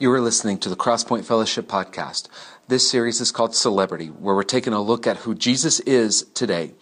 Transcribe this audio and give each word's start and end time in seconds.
You 0.00 0.10
are 0.12 0.20
listening 0.22 0.56
to 0.60 0.70
the 0.70 0.76
Crosspoint 0.76 1.26
Fellowship 1.26 1.66
podcast. 1.66 2.26
This 2.68 2.90
series 2.90 3.20
is 3.20 3.30
called 3.30 3.54
Celebrity, 3.54 4.06
where 4.06 4.34
we're 4.34 4.44
taking 4.44 4.72
a 4.72 4.80
look 4.80 5.06
at 5.06 5.18
who 5.18 5.34
Jesus 5.34 5.78
is 5.80 6.22
today 6.32 6.72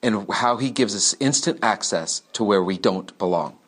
and 0.00 0.30
how 0.30 0.58
he 0.58 0.70
gives 0.70 0.94
us 0.94 1.16
instant 1.18 1.58
access 1.60 2.22
to 2.34 2.44
where 2.44 2.62
we 2.62 2.78
don't 2.78 3.18
belong. 3.18 3.58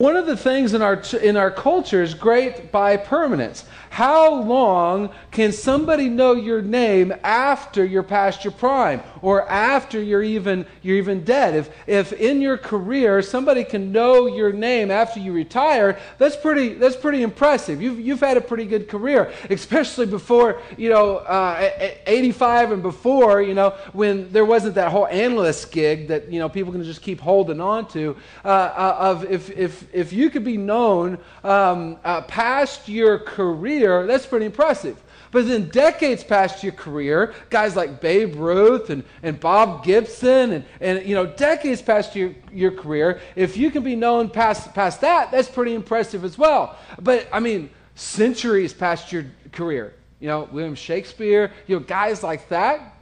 One 0.00 0.16
of 0.16 0.24
the 0.24 0.34
things 0.34 0.72
in 0.72 0.80
our, 0.80 1.02
in 1.20 1.36
our 1.36 1.50
culture 1.50 2.02
is 2.02 2.14
great 2.14 2.72
by 2.72 2.96
permanence. 2.96 3.66
How 3.90 4.32
long 4.32 5.10
can 5.30 5.52
somebody 5.52 6.08
know 6.08 6.32
your 6.32 6.62
name 6.62 7.12
after 7.22 7.84
you're 7.84 8.02
past 8.02 8.42
your 8.42 8.52
prime 8.52 9.02
or 9.20 9.46
after 9.46 10.00
you're 10.00 10.22
even, 10.22 10.64
you're 10.80 10.96
even 10.96 11.22
dead? 11.22 11.54
If, 11.54 11.70
if 11.86 12.12
in 12.14 12.40
your 12.40 12.56
career 12.56 13.20
somebody 13.20 13.62
can 13.62 13.92
know 13.92 14.26
your 14.26 14.52
name 14.52 14.90
after 14.90 15.20
you 15.20 15.32
retire, 15.32 15.98
that's 16.16 16.36
pretty, 16.36 16.74
that's 16.74 16.96
pretty 16.96 17.22
impressive. 17.22 17.82
You've, 17.82 18.00
you've 18.00 18.20
had 18.20 18.38
a 18.38 18.40
pretty 18.40 18.64
good 18.64 18.88
career, 18.88 19.34
especially 19.50 20.06
before, 20.06 20.62
you 20.78 20.88
know, 20.88 21.16
uh, 21.16 21.68
85 22.06 22.72
and 22.72 22.82
before, 22.82 23.42
you 23.42 23.52
know, 23.52 23.70
when 23.92 24.32
there 24.32 24.46
wasn't 24.46 24.76
that 24.76 24.92
whole 24.92 25.08
analyst 25.08 25.72
gig 25.72 26.08
that, 26.08 26.32
you 26.32 26.38
know, 26.38 26.48
people 26.48 26.72
can 26.72 26.84
just 26.84 27.02
keep 27.02 27.20
holding 27.20 27.60
on 27.60 27.86
to. 27.88 28.16
Uh, 28.44 28.48
uh, 28.48 28.96
of 28.98 29.24
if, 29.24 29.50
if, 29.50 29.89
if 29.92 30.12
you 30.12 30.30
could 30.30 30.44
be 30.44 30.56
known 30.56 31.18
um, 31.44 31.98
uh, 32.04 32.22
past 32.22 32.88
your 32.88 33.18
career, 33.18 34.06
that's 34.06 34.26
pretty 34.26 34.46
impressive. 34.46 35.00
But 35.32 35.46
then 35.46 35.68
decades 35.68 36.24
past 36.24 36.64
your 36.64 36.72
career, 36.72 37.34
guys 37.50 37.76
like 37.76 38.00
Babe 38.00 38.34
Ruth 38.34 38.90
and, 38.90 39.04
and 39.22 39.38
Bob 39.38 39.84
Gibson 39.84 40.52
and, 40.52 40.64
and 40.80 41.06
you 41.06 41.14
know, 41.14 41.26
decades 41.26 41.80
past 41.80 42.16
your, 42.16 42.34
your 42.52 42.72
career, 42.72 43.20
if 43.36 43.56
you 43.56 43.70
can 43.70 43.84
be 43.84 43.94
known 43.94 44.28
past, 44.28 44.74
past 44.74 45.00
that, 45.02 45.30
that's 45.30 45.48
pretty 45.48 45.74
impressive 45.74 46.24
as 46.24 46.36
well. 46.36 46.76
But 47.00 47.28
I 47.32 47.38
mean, 47.38 47.70
centuries 47.94 48.72
past 48.72 49.12
your 49.12 49.26
career, 49.52 49.94
you 50.18 50.26
know, 50.26 50.48
William 50.50 50.74
Shakespeare, 50.74 51.52
you 51.68 51.78
know, 51.78 51.84
guys 51.84 52.24
like 52.24 52.48
that, 52.48 52.96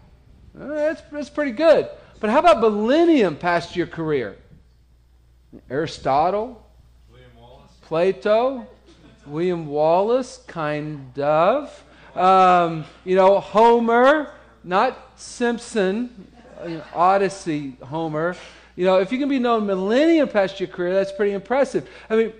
uh, 0.58 0.66
that's, 0.66 1.02
that's 1.10 1.30
pretty 1.30 1.52
good. 1.52 1.88
But 2.20 2.30
how 2.30 2.40
about 2.40 2.60
millennium 2.60 3.36
past 3.36 3.74
your 3.74 3.86
career? 3.86 4.36
Aristotle, 5.70 6.62
Plato, 7.88 8.66
William 9.24 9.66
Wallace, 9.66 10.42
kind 10.46 11.18
of. 11.18 11.82
Um, 12.14 12.84
you 13.02 13.16
know, 13.16 13.40
Homer, 13.40 14.30
not 14.62 15.18
Simpson, 15.18 16.30
Odyssey 16.94 17.78
Homer. 17.82 18.36
You 18.76 18.84
know, 18.84 19.00
if 19.00 19.10
you 19.10 19.18
can 19.18 19.30
be 19.30 19.38
known 19.38 19.64
millennium 19.64 20.28
past 20.28 20.60
your 20.60 20.68
career, 20.68 20.92
that's 20.92 21.12
pretty 21.12 21.32
impressive. 21.32 21.88
I 22.10 22.16
mean, 22.16 22.32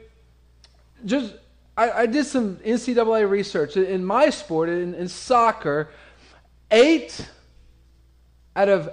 just 1.06 1.32
I, 1.78 2.02
I 2.02 2.06
did 2.06 2.26
some 2.26 2.56
NCAA 2.56 3.26
research 3.26 3.78
in 3.78 4.04
my 4.04 4.28
sport, 4.28 4.68
in, 4.68 4.92
in 4.92 5.08
soccer. 5.08 5.88
Eight 6.70 7.26
out 8.54 8.68
of 8.68 8.90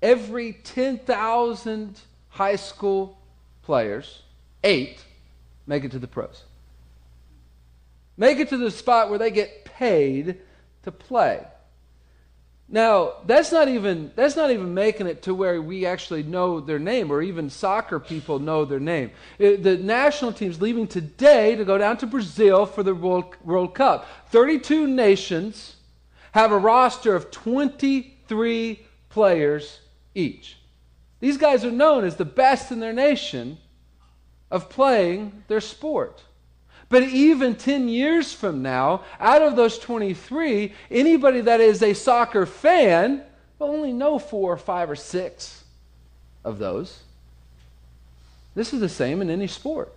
every 0.00 0.54
10,000 0.64 2.00
high 2.30 2.56
school 2.56 3.18
players, 3.60 4.22
eight 4.64 5.04
make 5.66 5.84
it 5.84 5.92
to 5.92 5.98
the 5.98 6.08
pros. 6.08 6.44
Make 8.16 8.38
it 8.38 8.48
to 8.50 8.56
the 8.56 8.70
spot 8.70 9.08
where 9.08 9.18
they 9.18 9.30
get 9.30 9.64
paid 9.64 10.38
to 10.82 10.92
play. 10.92 11.46
Now, 12.72 13.14
that's 13.26 13.50
not 13.50 13.68
even 13.68 14.12
that's 14.14 14.36
not 14.36 14.52
even 14.52 14.74
making 14.74 15.08
it 15.08 15.22
to 15.22 15.34
where 15.34 15.60
we 15.60 15.86
actually 15.86 16.22
know 16.22 16.60
their 16.60 16.78
name 16.78 17.10
or 17.10 17.20
even 17.20 17.50
soccer 17.50 17.98
people 17.98 18.38
know 18.38 18.64
their 18.64 18.78
name. 18.78 19.10
It, 19.38 19.64
the 19.64 19.76
national 19.76 20.32
team's 20.32 20.60
leaving 20.60 20.86
today 20.86 21.56
to 21.56 21.64
go 21.64 21.78
down 21.78 21.96
to 21.98 22.06
Brazil 22.06 22.66
for 22.66 22.84
the 22.84 22.94
World, 22.94 23.34
World 23.42 23.74
Cup. 23.74 24.06
32 24.28 24.86
nations 24.86 25.76
have 26.30 26.52
a 26.52 26.58
roster 26.58 27.16
of 27.16 27.32
23 27.32 28.86
players 29.08 29.80
each. 30.14 30.56
These 31.18 31.38
guys 31.38 31.64
are 31.64 31.72
known 31.72 32.04
as 32.04 32.16
the 32.16 32.24
best 32.24 32.70
in 32.70 32.78
their 32.78 32.92
nation 32.92 33.58
of 34.50 34.68
playing 34.68 35.44
their 35.48 35.60
sport. 35.60 36.22
But 36.88 37.04
even 37.04 37.54
10 37.54 37.88
years 37.88 38.32
from 38.32 38.62
now, 38.62 39.04
out 39.20 39.42
of 39.42 39.54
those 39.54 39.78
23, 39.78 40.72
anybody 40.90 41.40
that 41.42 41.60
is 41.60 41.82
a 41.82 41.94
soccer 41.94 42.46
fan 42.46 43.22
will 43.58 43.68
only 43.68 43.92
know 43.92 44.18
four 44.18 44.52
or 44.52 44.56
five 44.56 44.90
or 44.90 44.96
six 44.96 45.62
of 46.44 46.58
those. 46.58 47.00
This 48.56 48.72
is 48.72 48.80
the 48.80 48.88
same 48.88 49.22
in 49.22 49.30
any 49.30 49.46
sport. 49.46 49.92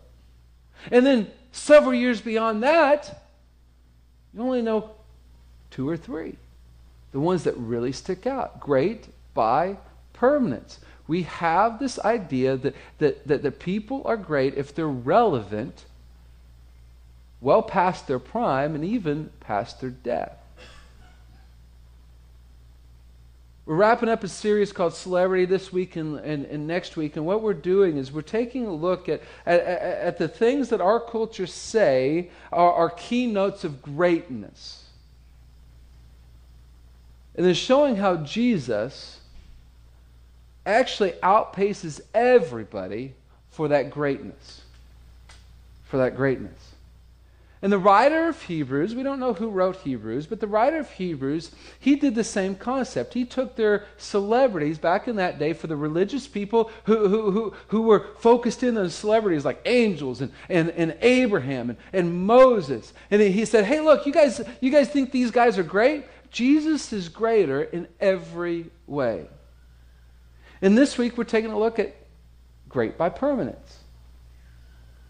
And 0.92 1.06
then 1.06 1.32
several 1.52 1.96
years 1.96 2.22
beyond 2.22 2.62
that, 2.62 3.24
you 4.34 4.42
only 4.42 4.62
know 4.62 4.92
two 5.72 5.90
or 5.90 5.98
three. 5.98 6.36
The 7.12 7.20
ones 7.20 7.44
that 7.44 7.58
really 7.58 7.92
stick 7.92 8.28
out. 8.28 8.60
Great 8.60 9.08
by 9.34 9.78
permanence 10.14 10.80
we 11.08 11.24
have 11.24 11.80
this 11.80 12.00
idea 12.00 12.58
that, 12.58 12.76
that, 13.00 13.28
that 13.28 13.44
the 13.44 13.52
people 13.52 14.02
are 14.06 14.18
great 14.18 14.56
if 14.56 14.74
they're 14.74 14.88
relevant 14.88 15.86
well 17.42 17.62
past 17.62 18.08
their 18.08 18.20
prime 18.20 18.74
and 18.74 18.86
even 18.86 19.30
past 19.42 19.82
their 19.82 19.90
death. 19.90 20.38
We're 23.66 23.76
wrapping 23.76 24.10
up 24.10 24.24
a 24.24 24.28
series 24.28 24.74
called 24.74 24.94
Celebrity 24.94 25.46
this 25.46 25.72
week 25.72 25.96
and, 25.96 26.20
and, 26.20 26.46
and, 26.46 26.68
next 26.68 26.98
week, 26.98 27.16
and 27.16 27.26
what 27.26 27.42
we're 27.42 27.54
doing 27.54 27.96
is 27.96 28.12
we're 28.12 28.22
taking 28.22 28.66
a 28.66 28.74
look 28.74 29.08
at, 29.08 29.22
at, 29.46 29.62
at 29.62 30.18
the 30.18 30.28
things 30.28 30.68
that 30.70 30.82
our 30.82 31.00
culture 31.00 31.48
say 31.48 32.30
are, 32.52 32.74
are 32.74 32.90
keynotes 32.90 33.64
of 33.64 33.82
greatness. 33.82 34.84
And 37.36 37.46
then 37.46 37.54
showing 37.54 37.96
how 37.96 38.18
Jesus 38.18 39.22
actually 40.66 41.12
outpaces 41.24 42.02
everybody 42.14 43.14
for 43.52 43.68
that 43.70 43.90
greatness. 43.90 44.62
For 45.86 45.98
that 45.98 46.16
greatness. 46.16 46.74
And 47.64 47.72
the 47.72 47.80
writer 47.80 48.28
of 48.28 48.42
Hebrews, 48.42 48.94
we 48.94 49.04
don't 49.04 49.22
know 49.22 49.32
who 49.32 49.50
wrote 49.50 49.78
Hebrews, 49.78 50.28
but 50.28 50.42
the 50.42 50.48
writer 50.48 50.80
of 50.80 50.92
Hebrews, 50.92 51.52
he 51.80 51.96
did 51.96 52.14
the 52.14 52.24
same 52.24 52.56
concept. 52.56 53.14
He 53.14 53.24
took 53.24 53.56
their 53.56 53.86
celebrities 53.96 54.78
back 54.78 55.08
in 55.08 55.16
that 55.16 55.40
day 55.40 55.54
for 55.54 55.68
the 55.68 55.78
religious 55.78 56.28
people 56.28 56.70
who, 56.84 57.08
who, 57.08 57.32
who, 57.32 57.54
who 57.70 57.82
were 57.84 58.08
focused 58.20 58.64
in 58.64 58.78
on 58.78 58.90
celebrities 58.90 59.46
like 59.46 59.62
angels 59.64 60.20
and, 60.20 60.34
and, 60.50 60.72
and 60.72 60.98
Abraham 61.00 61.70
and, 61.70 61.80
and 61.94 62.14
Moses. 62.26 62.92
And 63.10 63.22
he 63.22 63.46
said, 63.46 63.64
hey, 63.64 63.80
look, 63.80 64.06
you 64.06 64.12
guys, 64.12 64.42
you 64.60 64.70
guys 64.70 64.90
think 64.90 65.12
these 65.12 65.32
guys 65.32 65.58
are 65.58 65.64
great? 65.64 66.04
Jesus 66.32 66.92
is 66.92 67.08
greater 67.08 67.64
in 67.64 67.88
every 68.02 68.66
way. 68.88 69.28
And 70.64 70.78
this 70.78 70.98
week 70.98 71.18
we're 71.18 71.26
taking 71.26 71.52
a 71.52 71.60
look 71.60 71.78
at 71.78 71.94
great 72.70 72.98
by 72.98 73.10
permanence. 73.10 73.80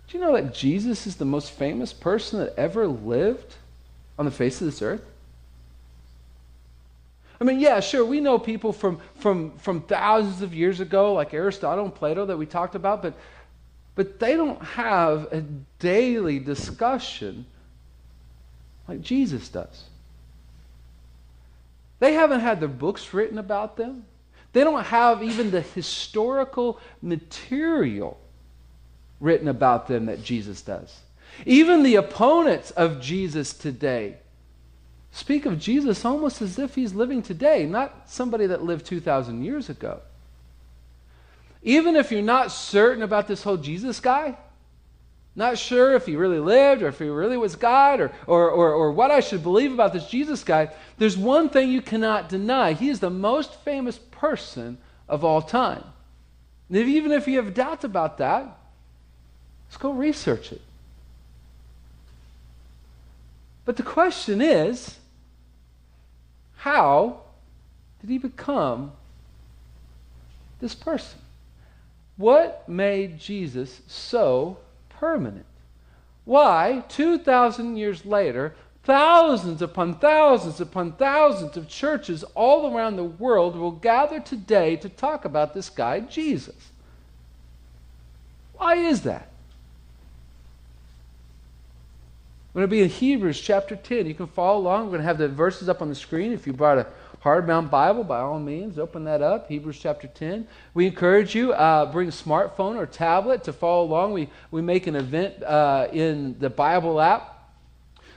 Do 0.07 0.17
you 0.17 0.23
know 0.23 0.33
that 0.33 0.51
Jesus 0.51 1.05
is 1.05 1.15
the 1.15 1.25
most 1.25 1.51
famous 1.51 1.93
person 1.93 2.39
that 2.39 2.55
ever 2.57 2.87
lived 2.87 3.55
on 4.17 4.25
the 4.25 4.31
face 4.31 4.59
of 4.59 4.65
this 4.65 4.81
earth? 4.81 5.05
I 7.39 7.43
mean, 7.43 7.59
yeah, 7.59 7.81
sure, 7.81 8.03
we 8.03 8.19
know 8.19 8.39
people 8.39 8.73
from, 8.73 8.99
from, 9.15 9.55
from 9.59 9.81
thousands 9.81 10.41
of 10.41 10.55
years 10.55 10.79
ago, 10.79 11.13
like 11.13 11.35
Aristotle 11.35 11.85
and 11.85 11.93
Plato 11.93 12.25
that 12.25 12.37
we 12.37 12.47
talked 12.47 12.73
about, 12.73 13.03
but, 13.03 13.13
but 13.93 14.19
they 14.19 14.35
don't 14.35 14.63
have 14.63 15.31
a 15.31 15.41
daily 15.77 16.39
discussion 16.39 17.45
like 18.87 19.01
Jesus 19.01 19.49
does. 19.49 19.83
They 21.99 22.13
haven't 22.13 22.39
had 22.39 22.59
their 22.59 22.69
books 22.69 23.13
written 23.13 23.37
about 23.37 23.77
them. 23.77 24.05
They 24.53 24.63
don't 24.63 24.85
have 24.85 25.23
even 25.23 25.51
the 25.51 25.61
historical 25.61 26.79
material 27.01 28.19
written 29.19 29.47
about 29.47 29.87
them 29.87 30.05
that 30.05 30.23
Jesus 30.23 30.61
does. 30.61 30.99
Even 31.45 31.81
the 31.83 31.95
opponents 31.95 32.71
of 32.71 33.01
Jesus 33.01 33.53
today 33.53 34.17
speak 35.11 35.45
of 35.45 35.59
Jesus 35.59 36.05
almost 36.05 36.41
as 36.41 36.57
if 36.59 36.75
he's 36.75 36.93
living 36.93 37.21
today, 37.21 37.65
not 37.65 38.09
somebody 38.09 38.47
that 38.47 38.63
lived 38.63 38.85
2,000 38.85 39.43
years 39.43 39.69
ago. 39.69 40.01
Even 41.63 41.95
if 41.95 42.11
you're 42.11 42.21
not 42.21 42.51
certain 42.51 43.03
about 43.03 43.27
this 43.27 43.43
whole 43.43 43.57
Jesus 43.57 43.99
guy, 43.99 44.37
not 45.35 45.57
sure 45.57 45.93
if 45.93 46.05
he 46.05 46.15
really 46.15 46.39
lived 46.39 46.83
or 46.83 46.87
if 46.87 46.99
he 46.99 47.07
really 47.07 47.37
was 47.37 47.55
God 47.55 48.01
or, 48.01 48.11
or, 48.27 48.51
or, 48.51 48.73
or, 48.73 48.91
what 48.91 49.09
I 49.09 49.19
should 49.19 49.41
believe 49.41 49.73
about 49.73 49.93
this 49.93 50.07
Jesus 50.07 50.43
guy, 50.43 50.69
there's 50.99 51.17
one 51.17 51.49
thing 51.49 51.69
you 51.69 51.81
cannot 51.81 52.29
deny. 52.29 52.73
He 52.73 52.89
is 52.89 52.99
the 52.99 53.09
most 53.09 53.55
famous 53.61 53.97
person 54.23 54.77
of 55.09 55.25
all 55.25 55.41
time. 55.41 55.83
And 56.69 56.77
if, 56.77 56.87
even 56.87 57.11
if 57.11 57.27
you 57.27 57.43
have 57.43 57.53
doubts 57.53 57.83
about 57.83 58.19
that, 58.19 58.57
let's 59.67 59.75
go 59.75 59.91
research 59.91 60.53
it. 60.53 60.61
But 63.65 63.75
the 63.75 63.83
question 63.83 64.41
is 64.41 64.97
how 66.55 67.19
did 67.99 68.09
he 68.09 68.17
become 68.17 68.93
this 70.61 70.73
person? 70.73 71.19
What 72.15 72.69
made 72.69 73.19
Jesus 73.19 73.81
so 73.87 74.57
permanent? 74.87 75.45
why 76.25 76.83
2,000 76.87 77.75
years 77.75 78.05
later, 78.05 78.55
thousands 78.83 79.61
upon 79.61 79.97
thousands 79.97 80.59
upon 80.59 80.91
thousands 80.93 81.55
of 81.57 81.69
churches 81.69 82.23
all 82.35 82.75
around 82.75 82.97
the 82.97 83.03
world 83.03 83.55
will 83.55 83.71
gather 83.71 84.19
today 84.19 84.75
to 84.75 84.89
talk 84.89 85.25
about 85.25 85.53
this 85.53 85.69
guy, 85.69 86.01
Jesus. 86.01 86.71
Why 88.55 88.75
is 88.75 89.01
that? 89.01 89.29
We're 92.53 92.59
going 92.61 92.69
to 92.69 92.71
be 92.71 92.83
in 92.83 92.89
Hebrews 92.89 93.41
chapter 93.41 93.75
10. 93.75 94.05
You 94.05 94.13
can 94.13 94.27
follow 94.27 94.59
along. 94.59 94.85
We're 94.85 94.91
going 94.91 95.01
to 95.01 95.07
have 95.07 95.17
the 95.17 95.27
verses 95.27 95.69
up 95.69 95.81
on 95.81 95.89
the 95.89 95.95
screen. 95.95 96.31
If 96.31 96.45
you 96.45 96.53
brought 96.53 96.77
a 96.77 96.85
hardbound 97.23 97.71
Bible, 97.71 98.03
by 98.03 98.19
all 98.19 98.39
means, 98.39 98.77
open 98.77 99.05
that 99.05 99.23
up. 99.23 99.47
Hebrews 99.47 99.79
chapter 99.81 100.07
10. 100.07 100.47
We 100.75 100.85
encourage 100.85 101.33
you, 101.33 101.53
uh, 101.53 101.91
bring 101.91 102.09
a 102.09 102.11
smartphone 102.11 102.75
or 102.75 102.85
tablet 102.85 103.43
to 103.45 103.53
follow 103.53 103.85
along. 103.85 104.13
We, 104.13 104.29
we 104.51 104.61
make 104.61 104.85
an 104.85 104.95
event 104.95 105.41
uh, 105.41 105.87
in 105.91 106.37
the 106.37 106.49
Bible 106.49 107.01
app 107.01 107.32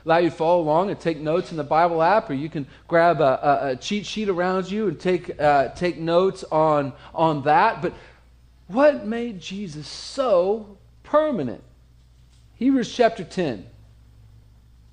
allow 0.06 0.18
you 0.18 0.30
to 0.30 0.36
follow 0.36 0.62
along 0.62 0.88
and 0.90 1.00
take 1.00 1.18
notes 1.18 1.50
in 1.50 1.56
the 1.56 1.64
Bible 1.64 2.00
app, 2.00 2.30
or 2.30 2.34
you 2.34 2.48
can 2.48 2.64
grab 2.86 3.20
a, 3.20 3.24
a, 3.24 3.68
a 3.70 3.76
cheat 3.76 4.06
sheet 4.06 4.28
around 4.28 4.70
you 4.70 4.86
and 4.86 5.00
take, 5.00 5.38
uh, 5.40 5.68
take 5.70 5.98
notes 5.98 6.44
on, 6.44 6.92
on 7.12 7.42
that. 7.42 7.82
But 7.82 7.92
what 8.68 9.04
made 9.04 9.40
Jesus 9.40 9.88
so 9.88 10.78
permanent? 11.02 11.62
Hebrews 12.54 12.94
chapter 12.94 13.24
10. 13.24 13.66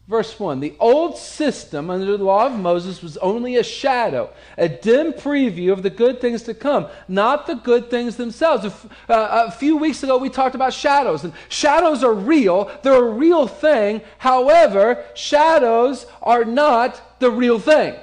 Verse 0.08 0.38
1 0.38 0.60
The 0.60 0.76
old 0.80 1.18
system 1.18 1.90
under 1.90 2.18
the 2.18 2.24
law 2.24 2.48
of 2.48 2.54
Moses 2.54 3.02
was 3.02 3.16
only 3.18 3.56
a 3.56 3.64
shadow, 3.64 4.30
a 4.58 4.68
dim 4.68 5.14
preview 5.14 5.72
of 5.72 5.82
the 5.82 5.90
good 5.90 6.20
things 6.20 6.44
to 6.44 6.54
come, 6.54 6.88
not 7.08 7.48
the 7.48 7.56
good 7.56 7.90
things 7.90 8.18
themselves. 8.18 8.66
A, 8.66 9.12
uh, 9.12 9.46
a 9.48 9.52
few 9.52 9.78
weeks 9.78 10.04
ago, 10.04 10.18
we 10.18 10.30
talked 10.30 10.56
about 10.56 10.74
shadows, 10.74 11.24
and 11.24 11.34
shadows 11.48 12.04
are 12.04 12.14
real. 12.14 12.70
They're 12.84 12.94
a 12.94 13.12
real 13.14 13.48
thing. 13.48 14.02
However, 14.18 15.06
shadows 15.14 16.06
are 16.22 16.44
not 16.44 17.20
the 17.20 17.32
real 17.32 17.60
thing. 17.60 17.96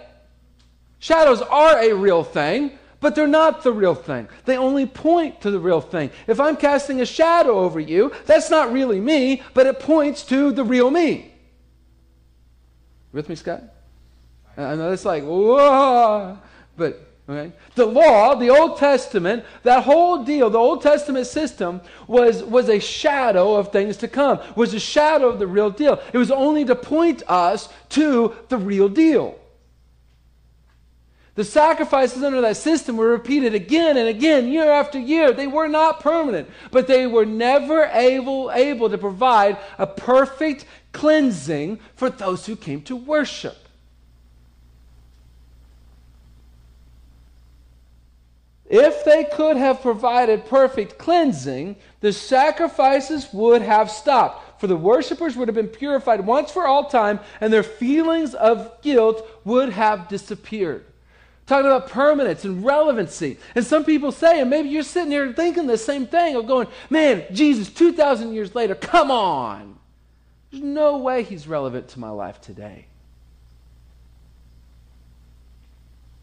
Shadows 1.01 1.43
are 1.43 1.79
a 1.83 1.93
real 1.93 2.25
thing, 2.25 2.79
but 3.01 3.15
they're 3.15 3.27
not 3.27 3.63
the 3.63 3.73
real 3.73 3.95
thing. 3.95 4.29
They 4.47 4.57
only 4.57 4.87
point 4.87 5.43
to 5.43 5.51
the 5.51 5.59
real 5.59 5.83
thing. 5.83 6.11
If 6.27 6.41
I'm 6.41 6.57
casting 6.57 7.03
a 7.03 7.07
shadow 7.07 7.59
over 7.59 7.81
you, 7.81 8.13
that's 8.25 8.51
not 8.51 8.73
really 8.73 9.01
me, 9.01 9.43
but 9.53 9.67
it 9.67 9.81
points 9.81 10.23
to 10.25 10.53
the 10.53 10.65
real 10.65 10.91
me. 10.91 11.30
With 13.13 13.29
me, 13.29 13.35
Scott? 13.35 13.63
I 14.57 14.75
know 14.75 14.93
it's 14.93 15.05
like, 15.05 15.25
whoa, 15.25 16.39
but 16.77 17.01
okay. 17.29 17.53
The 17.75 17.87
law, 17.87 18.35
the 18.35 18.51
Old 18.51 18.79
Testament, 18.79 19.45
that 19.63 19.85
whole 19.85 20.25
deal, 20.25 20.51
the 20.51 20.59
Old 20.59 20.83
Testament 20.83 21.27
system 21.27 21.81
was, 22.07 22.43
was 22.43 22.69
a 22.69 22.79
shadow 22.79 23.55
of 23.55 23.73
things 23.73 23.97
to 23.99 24.09
come, 24.09 24.41
was 24.55 24.75
a 24.75 24.81
shadow 24.81 25.29
of 25.29 25.39
the 25.39 25.47
real 25.47 25.71
deal. 25.71 26.01
It 26.13 26.19
was 26.19 26.31
only 26.31 26.65
to 26.67 26.75
point 26.75 27.23
us 27.27 27.69
to 27.91 28.35
the 28.49 28.59
real 28.59 28.89
deal. 28.89 29.40
The 31.37 31.45
sacrifices 31.45 32.23
under 32.23 32.41
that 32.41 32.57
system 32.57 32.97
were 32.97 33.11
repeated 33.11 33.55
again 33.55 33.97
and 33.97 34.09
again, 34.09 34.49
year 34.49 34.71
after 34.71 34.99
year. 34.99 35.33
They 35.33 35.47
were 35.47 35.69
not 35.69 36.01
permanent, 36.01 36.51
but 36.71 36.87
they 36.87 37.07
were 37.07 37.25
never 37.25 37.85
able, 37.85 38.51
able 38.51 38.91
to 38.91 38.99
provide 38.99 39.57
a 39.79 39.87
perfect 39.87 40.67
cleansing 40.93 41.79
for 41.95 42.11
those 42.11 42.47
who 42.47 42.57
came 42.57 42.83
to 42.83 42.97
worship. 42.97 43.57
If 48.67 49.05
they 49.05 49.25
could 49.25 49.57
have 49.57 49.83
provided 49.83 50.47
perfect 50.47 50.97
cleansing, 50.97 51.77
the 52.01 52.13
sacrifices 52.13 53.29
would 53.33 53.63
have 53.63 53.91
stopped. 53.91 54.61
For 54.61 54.69
the 54.69 54.77
worshippers 54.77 55.37
would 55.37 55.49
have 55.49 55.57
been 55.57 55.69
purified 55.69 56.25
once 56.25 56.53
for 56.53 56.67
all 56.67 56.85
time, 56.85 57.19
and 57.41 57.53
their 57.53 57.65
feelings 57.65 58.35
of 58.35 58.81
guilt 58.83 59.27
would 59.45 59.71
have 59.71 60.07
disappeared. 60.09 60.85
Talking 61.51 61.67
about 61.67 61.89
permanence 61.91 62.45
and 62.45 62.65
relevancy. 62.65 63.37
And 63.57 63.67
some 63.67 63.85
people 63.85 64.13
say, 64.13 64.41
and 64.41 64.49
maybe 64.49 64.69
you're 64.69 64.85
sitting 64.85 65.11
here 65.11 65.33
thinking 65.33 65.67
the 65.67 65.77
same 65.77 66.07
thing 66.07 66.37
of 66.37 66.47
going, 66.47 66.69
man, 66.91 67.25
Jesus, 67.33 67.69
2,000 67.69 68.33
years 68.33 68.55
later, 68.55 68.77
come 68.77 69.11
on. 69.11 69.77
There's 70.53 70.63
no 70.63 70.99
way 70.99 71.25
he's 71.25 71.49
relevant 71.49 71.89
to 71.89 71.99
my 71.99 72.11
life 72.11 72.41
today. 72.41 72.87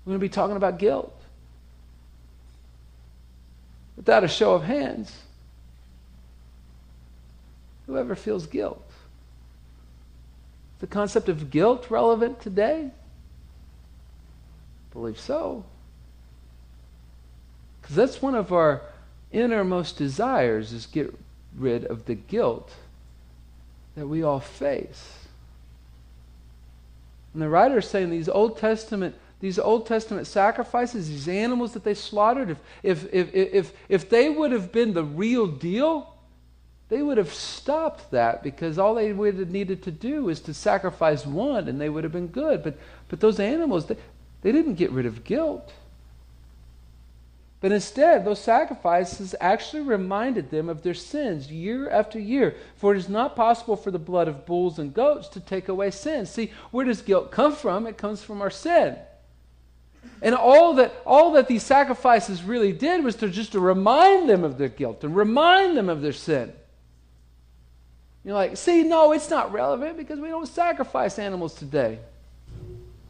We're 0.06 0.12
going 0.12 0.19
to 0.21 0.25
be 0.25 0.29
talking 0.29 0.56
about 0.56 0.79
guilt. 0.79 1.13
Without 3.97 4.24
a 4.24 4.29
show 4.29 4.53
of 4.53 4.63
hands, 4.63 5.12
whoever 7.85 8.15
feels 8.15 8.47
guilt. 8.47 8.89
The 10.79 10.88
concept 10.88 11.27
of 11.27 11.51
guilt 11.51 11.88
relevant 11.89 12.39
today? 12.39 12.91
Believe 14.98 15.20
so. 15.20 15.64
Because 17.80 17.96
that's 17.96 18.20
one 18.20 18.34
of 18.34 18.52
our 18.52 18.82
innermost 19.32 19.96
desires 19.96 20.74
is 20.74 20.88
get 20.88 21.16
rid 21.56 21.86
of 21.86 22.06
the 22.06 22.16
guilt 22.16 22.74
that 23.96 24.08
we 24.08 24.24
all 24.24 24.40
face. 24.40 25.28
And 27.32 27.44
the 27.44 27.48
writer 27.48 27.78
is 27.78 27.88
saying 27.88 28.10
these 28.10 28.28
Old 28.28 28.58
Testament 28.58 29.14
these 29.40 29.60
Old 29.60 29.86
Testament 29.86 30.26
sacrifices, 30.26 31.10
these 31.10 31.28
animals 31.28 31.74
that 31.74 31.84
they 31.84 31.94
slaughtered, 31.94 32.50
if, 32.82 33.04
if, 33.14 33.14
if, 33.14 33.54
if, 33.54 33.74
if 33.88 34.10
they 34.10 34.30
would 34.30 34.52
have 34.52 34.72
been 34.72 34.96
the 34.96 35.04
real 35.04 35.46
deal, 35.46 36.16
they 36.90 37.04
would 37.04 37.20
have 37.20 37.32
stopped 37.32 38.10
that 38.10 38.42
because 38.42 38.80
all 38.80 38.96
they 38.96 39.14
would 39.14 39.36
have 39.36 39.52
needed 39.52 39.84
to 39.84 39.92
do 39.92 40.30
is 40.30 40.40
to 40.40 40.56
sacrifice 40.56 41.24
one 41.24 41.68
and 41.68 41.80
they 41.80 41.88
would 41.88 42.04
have 42.04 42.14
been 42.14 42.30
good. 42.30 42.64
But, 42.64 42.80
but 43.10 43.20
those 43.20 43.40
animals, 43.40 43.86
they, 43.86 43.98
they 44.48 44.54
didn't 44.54 44.76
get 44.76 44.92
rid 44.92 45.06
of 45.06 45.26
guilt. 45.26 45.74
But 47.60 47.74
instead, 47.74 48.24
those 48.24 48.40
sacrifices 48.40 49.36
actually 49.42 49.82
reminded 49.82 50.52
them 50.52 50.70
of 50.70 50.84
their 50.84 50.94
sins 50.94 51.52
year 51.52 51.90
after 51.90 52.18
year. 52.18 52.56
For 52.78 52.96
it 52.96 52.98
is 52.98 53.10
not 53.10 53.36
possible 53.36 53.76
for 53.76 53.92
the 53.92 54.00
blood 54.00 54.30
of 54.30 54.46
bulls 54.46 54.80
and 54.80 54.94
goats 54.94 55.28
to 55.30 55.42
take 55.42 55.68
away 55.68 55.92
sin. 55.92 56.26
See, 56.26 56.54
where 56.72 56.86
does 56.86 57.02
guilt 57.02 57.30
come 57.30 57.54
from? 57.54 57.88
It 57.88 57.98
comes 57.98 58.24
from 58.24 58.42
our 58.42 58.50
sin. 58.50 58.96
And 60.22 60.34
all 60.34 60.76
that, 60.76 60.94
all 61.06 61.34
that 61.34 61.50
these 61.50 61.64
sacrifices 61.64 62.42
really 62.42 62.72
did 62.72 63.04
was 63.04 63.18
to 63.18 63.28
just 63.28 63.52
to 63.52 63.60
remind 63.60 64.30
them 64.30 64.46
of 64.46 64.58
their 64.58 64.70
guilt 64.70 65.04
and 65.04 65.14
remind 65.14 65.76
them 65.76 65.90
of 65.90 66.02
their 66.02 66.14
sin. 66.14 66.54
You're 68.24 68.36
like, 68.36 68.56
see, 68.56 68.84
no, 68.84 69.12
it's 69.12 69.30
not 69.30 69.52
relevant 69.52 69.98
because 69.98 70.22
we 70.22 70.30
don't 70.30 70.48
sacrifice 70.48 71.20
animals 71.20 71.54
today. 71.54 72.00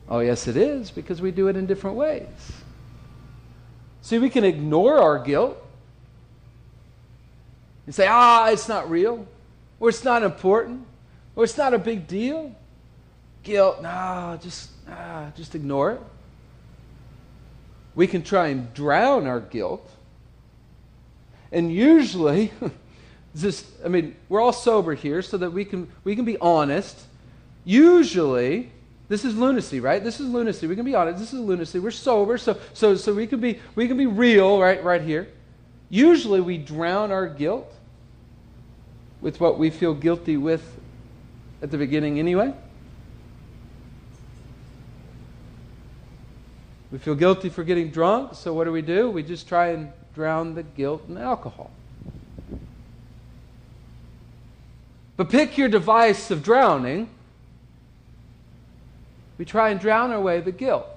Oh, 0.09 0.19
yes, 0.19 0.47
it 0.47 0.55
is 0.55 0.89
because 0.89 1.21
we 1.21 1.31
do 1.31 1.47
it 1.47 1.57
in 1.57 1.65
different 1.65 1.97
ways. 1.97 2.27
See, 4.01 4.19
we 4.19 4.29
can 4.29 4.45
ignore 4.45 4.97
our 4.99 5.19
guilt 5.19 5.61
and 7.85 7.93
say, 7.93 8.07
ah, 8.09 8.49
it's 8.49 8.69
not 8.69 8.89
real, 8.89 9.27
or 9.79 9.89
it's 9.89 10.03
not 10.03 10.23
important, 10.23 10.85
or 11.35 11.43
it's 11.43 11.57
not 11.57 11.73
a 11.73 11.77
big 11.77 12.07
deal. 12.07 12.55
Guilt, 13.43 13.81
no, 13.81 14.39
just, 14.41 14.69
ah, 14.89 15.31
just 15.35 15.55
ignore 15.55 15.91
it. 15.91 16.01
We 17.95 18.07
can 18.07 18.23
try 18.23 18.47
and 18.47 18.73
drown 18.73 19.27
our 19.27 19.41
guilt. 19.41 19.89
And 21.51 21.71
usually, 21.71 22.51
just, 23.35 23.65
I 23.83 23.89
mean, 23.89 24.15
we're 24.29 24.41
all 24.41 24.53
sober 24.53 24.93
here 24.93 25.21
so 25.21 25.37
that 25.37 25.51
we 25.51 25.65
can, 25.65 25.89
we 26.05 26.15
can 26.15 26.23
be 26.23 26.37
honest. 26.37 26.97
Usually, 27.65 28.71
this 29.09 29.23
is 29.23 29.35
lunacy, 29.35 29.79
right? 29.79 30.03
This 30.03 30.19
is 30.19 30.27
lunacy. 30.27 30.67
We 30.67 30.75
can 30.75 30.83
be 30.83 30.95
honest. 30.95 31.19
This 31.19 31.33
is 31.33 31.39
lunacy. 31.39 31.79
We're 31.79 31.91
sober, 31.91 32.37
so 32.37 32.57
so 32.73 32.95
so 32.95 33.13
we 33.13 33.25
can 33.25 33.39
be 33.39 33.59
we 33.75 33.87
can 33.87 33.97
be 33.97 34.05
real 34.05 34.59
right 34.59 34.83
right 34.83 35.01
here. 35.01 35.29
Usually 35.89 36.41
we 36.41 36.57
drown 36.57 37.11
our 37.11 37.27
guilt 37.27 37.73
with 39.21 39.39
what 39.39 39.57
we 39.57 39.69
feel 39.69 39.93
guilty 39.93 40.35
with 40.35 40.77
at 41.61 41.71
the 41.71 41.77
beginning 41.77 42.19
anyway. 42.19 42.53
We 46.91 46.97
feel 46.97 47.15
guilty 47.15 47.49
for 47.49 47.63
getting 47.63 47.91
drunk, 47.91 48.33
so 48.33 48.53
what 48.53 48.65
do 48.65 48.71
we 48.71 48.81
do? 48.81 49.09
We 49.09 49.23
just 49.23 49.47
try 49.47 49.69
and 49.69 49.91
drown 50.15 50.55
the 50.55 50.63
guilt 50.63 51.03
in 51.07 51.17
alcohol. 51.17 51.71
But 55.15 55.29
pick 55.29 55.57
your 55.57 55.67
device 55.67 56.29
of 56.31 56.43
drowning 56.43 57.09
we 59.37 59.45
try 59.45 59.69
and 59.69 59.79
drown 59.79 60.11
away 60.11 60.41
the 60.41 60.51
guilt. 60.51 60.87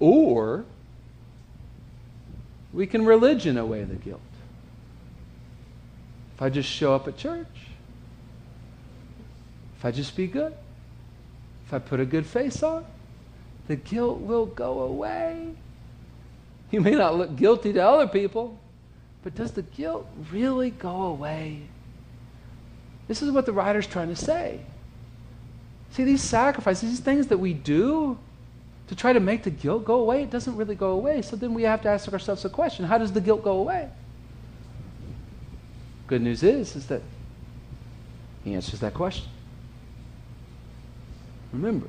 Or 0.00 0.64
we 2.72 2.86
can 2.86 3.04
religion 3.04 3.56
away 3.56 3.84
the 3.84 3.94
guilt. 3.94 4.20
If 6.34 6.42
I 6.42 6.48
just 6.50 6.68
show 6.68 6.94
up 6.94 7.06
at 7.06 7.16
church, 7.16 7.46
if 9.78 9.84
I 9.84 9.90
just 9.90 10.16
be 10.16 10.26
good, 10.26 10.54
if 11.66 11.72
I 11.72 11.78
put 11.78 12.00
a 12.00 12.04
good 12.04 12.26
face 12.26 12.62
on, 12.62 12.84
the 13.68 13.76
guilt 13.76 14.20
will 14.20 14.46
go 14.46 14.80
away. 14.80 15.54
You 16.70 16.80
may 16.80 16.92
not 16.92 17.16
look 17.16 17.36
guilty 17.36 17.72
to 17.72 17.80
other 17.80 18.08
people, 18.08 18.58
but 19.22 19.34
does 19.34 19.52
the 19.52 19.62
guilt 19.62 20.06
really 20.32 20.70
go 20.70 21.02
away 21.02 21.62
This 23.06 23.22
is 23.22 23.30
what 23.30 23.46
the 23.46 23.52
writer's 23.52 23.86
trying 23.86 24.08
to 24.08 24.16
say. 24.16 24.60
See, 25.94 26.02
these 26.02 26.22
sacrifices, 26.22 26.90
these 26.90 26.98
things 26.98 27.28
that 27.28 27.38
we 27.38 27.52
do 27.52 28.18
to 28.88 28.96
try 28.96 29.12
to 29.12 29.20
make 29.20 29.44
the 29.44 29.50
guilt 29.50 29.84
go 29.84 30.00
away, 30.00 30.24
it 30.24 30.30
doesn't 30.30 30.56
really 30.56 30.74
go 30.74 30.90
away. 30.90 31.22
So 31.22 31.36
then 31.36 31.54
we 31.54 31.62
have 31.62 31.82
to 31.82 31.88
ask 31.88 32.12
ourselves 32.12 32.44
a 32.44 32.48
question 32.48 32.84
how 32.84 32.98
does 32.98 33.12
the 33.12 33.20
guilt 33.20 33.44
go 33.44 33.58
away? 33.58 33.88
Good 36.08 36.20
news 36.20 36.42
is, 36.42 36.74
is 36.74 36.88
that 36.88 37.00
he 38.42 38.54
answers 38.54 38.80
that 38.80 38.92
question. 38.92 39.28
Remember, 41.52 41.86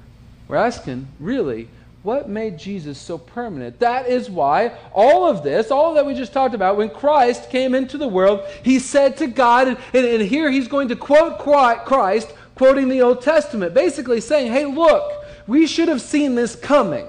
we're 0.47 0.57
asking, 0.57 1.07
really, 1.19 1.67
what 2.03 2.29
made 2.29 2.59
Jesus 2.59 2.99
so 2.99 3.17
permanent? 3.17 3.79
That 3.79 4.07
is 4.07 4.29
why 4.29 4.77
all 4.93 5.27
of 5.27 5.41
this, 5.41 5.71
all 5.71 5.95
that 5.95 6.05
we 6.05 6.13
just 6.13 6.31
talked 6.31 6.53
about, 6.53 6.77
when 6.77 6.91
Christ 6.91 7.49
came 7.49 7.73
into 7.73 7.97
the 7.97 8.07
world, 8.07 8.45
he 8.61 8.77
said 8.77 9.17
to 9.17 9.25
God, 9.25 9.67
and, 9.67 9.77
and, 9.95 10.05
and 10.05 10.21
here 10.21 10.51
he's 10.51 10.67
going 10.67 10.89
to 10.89 10.95
quote 10.95 11.39
Christ, 11.39 12.31
quoting 12.55 12.89
the 12.89 13.01
Old 13.01 13.21
Testament, 13.21 13.73
basically 13.73 14.21
saying, 14.21 14.51
hey, 14.51 14.65
look, 14.65 15.25
we 15.45 15.67
should 15.67 15.89
have 15.89 16.01
seen 16.01 16.35
this 16.35 16.55
coming. 16.55 17.07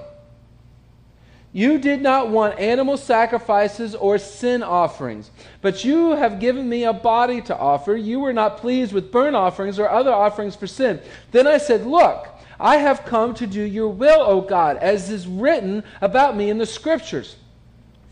You 1.53 1.79
did 1.79 2.01
not 2.01 2.29
want 2.29 2.59
animal 2.59 2.97
sacrifices 2.97 3.95
or 3.95 4.17
sin 4.19 4.61
offerings, 4.61 5.31
but 5.61 5.83
you 5.83 6.11
have 6.11 6.39
given 6.39 6.69
me 6.69 6.83
a 6.83 6.93
body 6.93 7.41
to 7.43 7.57
offer. 7.57 7.95
You 7.95 8.19
were 8.19 8.33
not 8.33 8.57
pleased 8.57 8.93
with 8.93 9.11
burnt 9.11 9.35
offerings 9.35 9.79
or 9.79 9.89
other 9.89 10.13
offerings 10.13 10.55
for 10.55 10.67
sin. 10.67 11.01
Then 11.31 11.47
I 11.47 11.57
said, 11.57 11.85
Look, 11.85 12.27
I 12.59 12.77
have 12.77 13.05
come 13.05 13.33
to 13.35 13.47
do 13.47 13.61
your 13.61 13.89
will, 13.89 14.21
O 14.21 14.41
God, 14.41 14.77
as 14.77 15.09
is 15.09 15.25
written 15.25 15.83
about 16.01 16.35
me 16.35 16.49
in 16.49 16.57
the 16.57 16.65
Scriptures. 16.65 17.37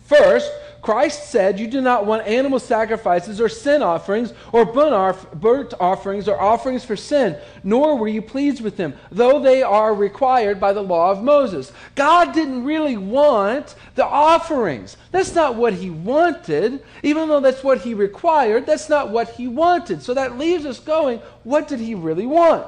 First, 0.05 0.51
Christ 0.83 1.31
said, 1.31 1.59
You 1.59 1.65
do 1.65 1.81
not 1.81 2.05
want 2.05 2.27
animal 2.27 2.59
sacrifices 2.59 3.41
or 3.41 3.49
sin 3.49 3.81
offerings 3.81 4.33
or 4.51 4.65
burnt 4.65 5.73
offerings 5.79 6.27
or 6.27 6.39
offerings 6.39 6.85
for 6.85 6.95
sin, 6.95 7.37
nor 7.63 7.97
were 7.97 8.07
you 8.07 8.21
pleased 8.21 8.61
with 8.61 8.77
them, 8.77 8.93
though 9.11 9.39
they 9.39 9.63
are 9.63 9.95
required 9.95 10.59
by 10.59 10.73
the 10.73 10.83
law 10.83 11.09
of 11.09 11.23
Moses. 11.23 11.73
God 11.95 12.35
didn't 12.35 12.65
really 12.65 12.97
want 12.97 13.73
the 13.95 14.05
offerings. 14.05 14.95
That's 15.09 15.33
not 15.33 15.55
what 15.55 15.73
he 15.73 15.89
wanted. 15.89 16.83
Even 17.01 17.29
though 17.29 17.39
that's 17.39 17.63
what 17.63 17.81
he 17.81 17.95
required, 17.95 18.67
that's 18.67 18.87
not 18.87 19.09
what 19.09 19.29
he 19.31 19.47
wanted. 19.47 20.03
So 20.03 20.13
that 20.13 20.37
leaves 20.37 20.67
us 20.67 20.79
going, 20.79 21.19
What 21.43 21.67
did 21.67 21.79
he 21.79 21.95
really 21.95 22.27
want? 22.27 22.67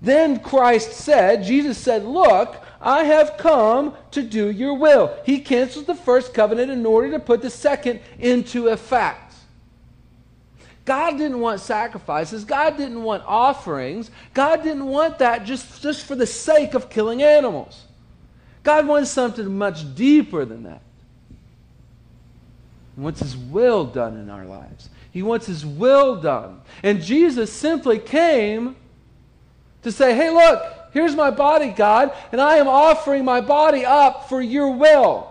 Then 0.00 0.38
Christ 0.40 0.92
said, 0.92 1.44
Jesus 1.44 1.76
said, 1.76 2.04
Look, 2.04 2.62
I 2.84 3.04
have 3.04 3.38
come 3.38 3.96
to 4.10 4.22
do 4.22 4.50
your 4.50 4.74
will. 4.74 5.16
He 5.24 5.40
cancels 5.40 5.86
the 5.86 5.94
first 5.94 6.34
covenant 6.34 6.70
in 6.70 6.84
order 6.84 7.10
to 7.12 7.18
put 7.18 7.40
the 7.40 7.48
second 7.48 8.00
into 8.18 8.68
effect. 8.68 9.34
God 10.84 11.12
didn't 11.12 11.40
want 11.40 11.60
sacrifices. 11.60 12.44
God 12.44 12.76
didn't 12.76 13.02
want 13.02 13.24
offerings. 13.26 14.10
God 14.34 14.62
didn't 14.62 14.84
want 14.84 15.18
that 15.20 15.44
just, 15.44 15.80
just 15.80 16.04
for 16.04 16.14
the 16.14 16.26
sake 16.26 16.74
of 16.74 16.90
killing 16.90 17.22
animals. 17.22 17.84
God 18.62 18.86
wants 18.86 19.10
something 19.10 19.56
much 19.56 19.94
deeper 19.94 20.44
than 20.44 20.64
that. 20.64 20.82
He 22.94 23.00
wants 23.00 23.20
His 23.20 23.34
will 23.34 23.86
done 23.86 24.18
in 24.18 24.28
our 24.28 24.44
lives. 24.44 24.90
He 25.10 25.22
wants 25.22 25.46
His 25.46 25.64
will 25.64 26.20
done. 26.20 26.60
And 26.82 27.02
Jesus 27.02 27.50
simply 27.50 27.98
came 27.98 28.76
to 29.82 29.90
say, 29.90 30.14
hey, 30.14 30.28
look, 30.28 30.62
here's 30.94 31.14
my 31.14 31.30
body, 31.30 31.68
God, 31.68 32.14
and 32.32 32.40
I 32.40 32.56
am 32.56 32.68
offering 32.68 33.24
my 33.24 33.42
body 33.42 33.84
up 33.84 34.30
for 34.30 34.40
your 34.40 34.70
will. 34.70 35.30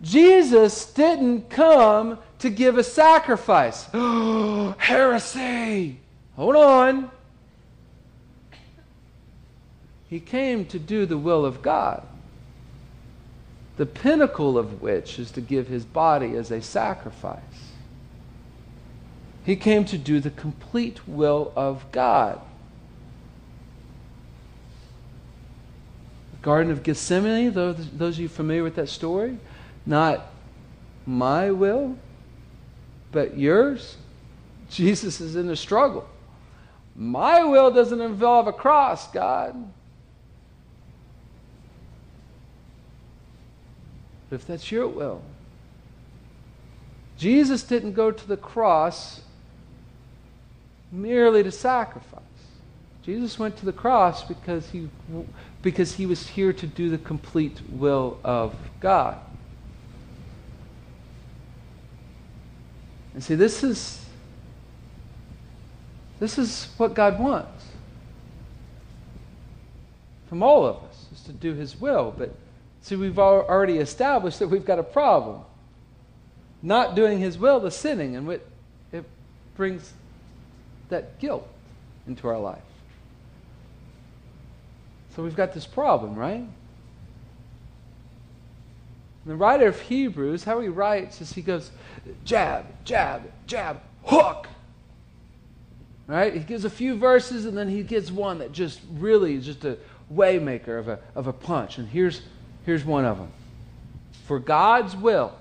Jesus 0.00 0.92
didn't 0.92 1.50
come 1.50 2.18
to 2.38 2.48
give 2.50 2.78
a 2.78 2.84
sacrifice. 2.84 3.84
Heresy! 4.78 6.00
Hold 6.36 6.56
on. 6.56 7.10
He 10.08 10.20
came 10.20 10.66
to 10.66 10.78
do 10.78 11.06
the 11.06 11.18
will 11.18 11.44
of 11.44 11.62
God, 11.62 12.06
the 13.76 13.86
pinnacle 13.86 14.56
of 14.56 14.80
which 14.80 15.18
is 15.18 15.30
to 15.32 15.40
give 15.40 15.66
his 15.66 15.84
body 15.84 16.36
as 16.36 16.50
a 16.50 16.62
sacrifice. 16.62 17.40
He 19.44 19.56
came 19.56 19.84
to 19.86 19.98
do 19.98 20.20
the 20.20 20.30
complete 20.30 21.06
will 21.08 21.52
of 21.56 21.90
God. 21.92 22.40
Garden 26.44 26.70
of 26.70 26.82
Gethsemane, 26.82 27.54
those, 27.54 27.88
those 27.92 28.16
of 28.16 28.20
you 28.20 28.28
familiar 28.28 28.62
with 28.62 28.74
that 28.74 28.90
story, 28.90 29.38
not 29.86 30.26
my 31.06 31.50
will, 31.50 31.96
but 33.10 33.38
yours. 33.38 33.96
Jesus 34.70 35.22
is 35.22 35.36
in 35.36 35.48
a 35.48 35.56
struggle. 35.56 36.06
My 36.94 37.42
will 37.44 37.70
doesn't 37.70 38.00
involve 38.00 38.46
a 38.46 38.52
cross, 38.52 39.10
God. 39.10 39.56
But 44.28 44.36
if 44.36 44.46
that's 44.46 44.70
your 44.70 44.86
will, 44.86 45.22
Jesus 47.16 47.62
didn't 47.62 47.94
go 47.94 48.10
to 48.10 48.28
the 48.28 48.36
cross 48.36 49.22
merely 50.92 51.42
to 51.42 51.50
sacrifice. 51.50 52.20
Jesus 53.04 53.38
went 53.38 53.56
to 53.58 53.66
the 53.66 53.72
cross 53.72 54.24
because 54.24 54.70
he, 54.70 54.88
because 55.62 55.94
he 55.94 56.06
was 56.06 56.26
here 56.26 56.52
to 56.52 56.66
do 56.66 56.88
the 56.88 56.98
complete 56.98 57.60
will 57.70 58.18
of 58.24 58.54
God. 58.80 59.18
And 63.12 63.22
see, 63.22 63.34
this 63.34 63.62
is, 63.62 64.04
this 66.18 66.38
is 66.38 66.68
what 66.78 66.94
God 66.94 67.20
wants 67.20 67.66
from 70.34 70.42
all 70.42 70.66
of 70.66 70.82
us, 70.82 71.06
is 71.12 71.20
to 71.20 71.32
do 71.32 71.54
his 71.54 71.80
will. 71.80 72.12
But 72.16 72.34
see, 72.82 72.96
we've 72.96 73.20
already 73.20 73.78
established 73.78 74.40
that 74.40 74.48
we've 74.48 74.64
got 74.64 74.80
a 74.80 74.82
problem. 74.82 75.42
Not 76.60 76.96
doing 76.96 77.20
his 77.20 77.38
will, 77.38 77.60
the 77.60 77.70
sinning, 77.70 78.16
and 78.16 78.28
it 78.90 79.04
brings 79.54 79.92
that 80.88 81.20
guilt 81.20 81.46
into 82.08 82.26
our 82.26 82.40
life. 82.40 82.62
So 85.14 85.22
we've 85.22 85.36
got 85.36 85.52
this 85.52 85.66
problem, 85.66 86.16
right? 86.16 86.44
the 89.26 89.34
writer 89.34 89.66
of 89.66 89.80
Hebrews, 89.80 90.44
how 90.44 90.60
he 90.60 90.68
writes 90.68 91.20
is 91.20 91.32
he 91.32 91.42
goes, 91.42 91.70
jab, 92.24 92.66
jab, 92.84 93.22
jab, 93.46 93.80
hook. 94.04 94.48
Right? 96.06 96.34
He 96.34 96.40
gives 96.40 96.66
a 96.66 96.70
few 96.70 96.96
verses 96.96 97.46
and 97.46 97.56
then 97.56 97.68
he 97.68 97.82
gives 97.82 98.12
one 98.12 98.38
that 98.38 98.52
just 98.52 98.80
really 98.92 99.34
is 99.34 99.46
just 99.46 99.64
a 99.64 99.78
haymaker 100.14 100.76
of 100.76 100.88
a, 100.88 100.98
of 101.14 101.26
a 101.26 101.32
punch. 101.32 101.78
And 101.78 101.88
here's, 101.88 102.20
here's 102.66 102.84
one 102.84 103.06
of 103.06 103.16
them. 103.16 103.30
For 104.26 104.38
God's 104.38 104.94
will 104.94 105.32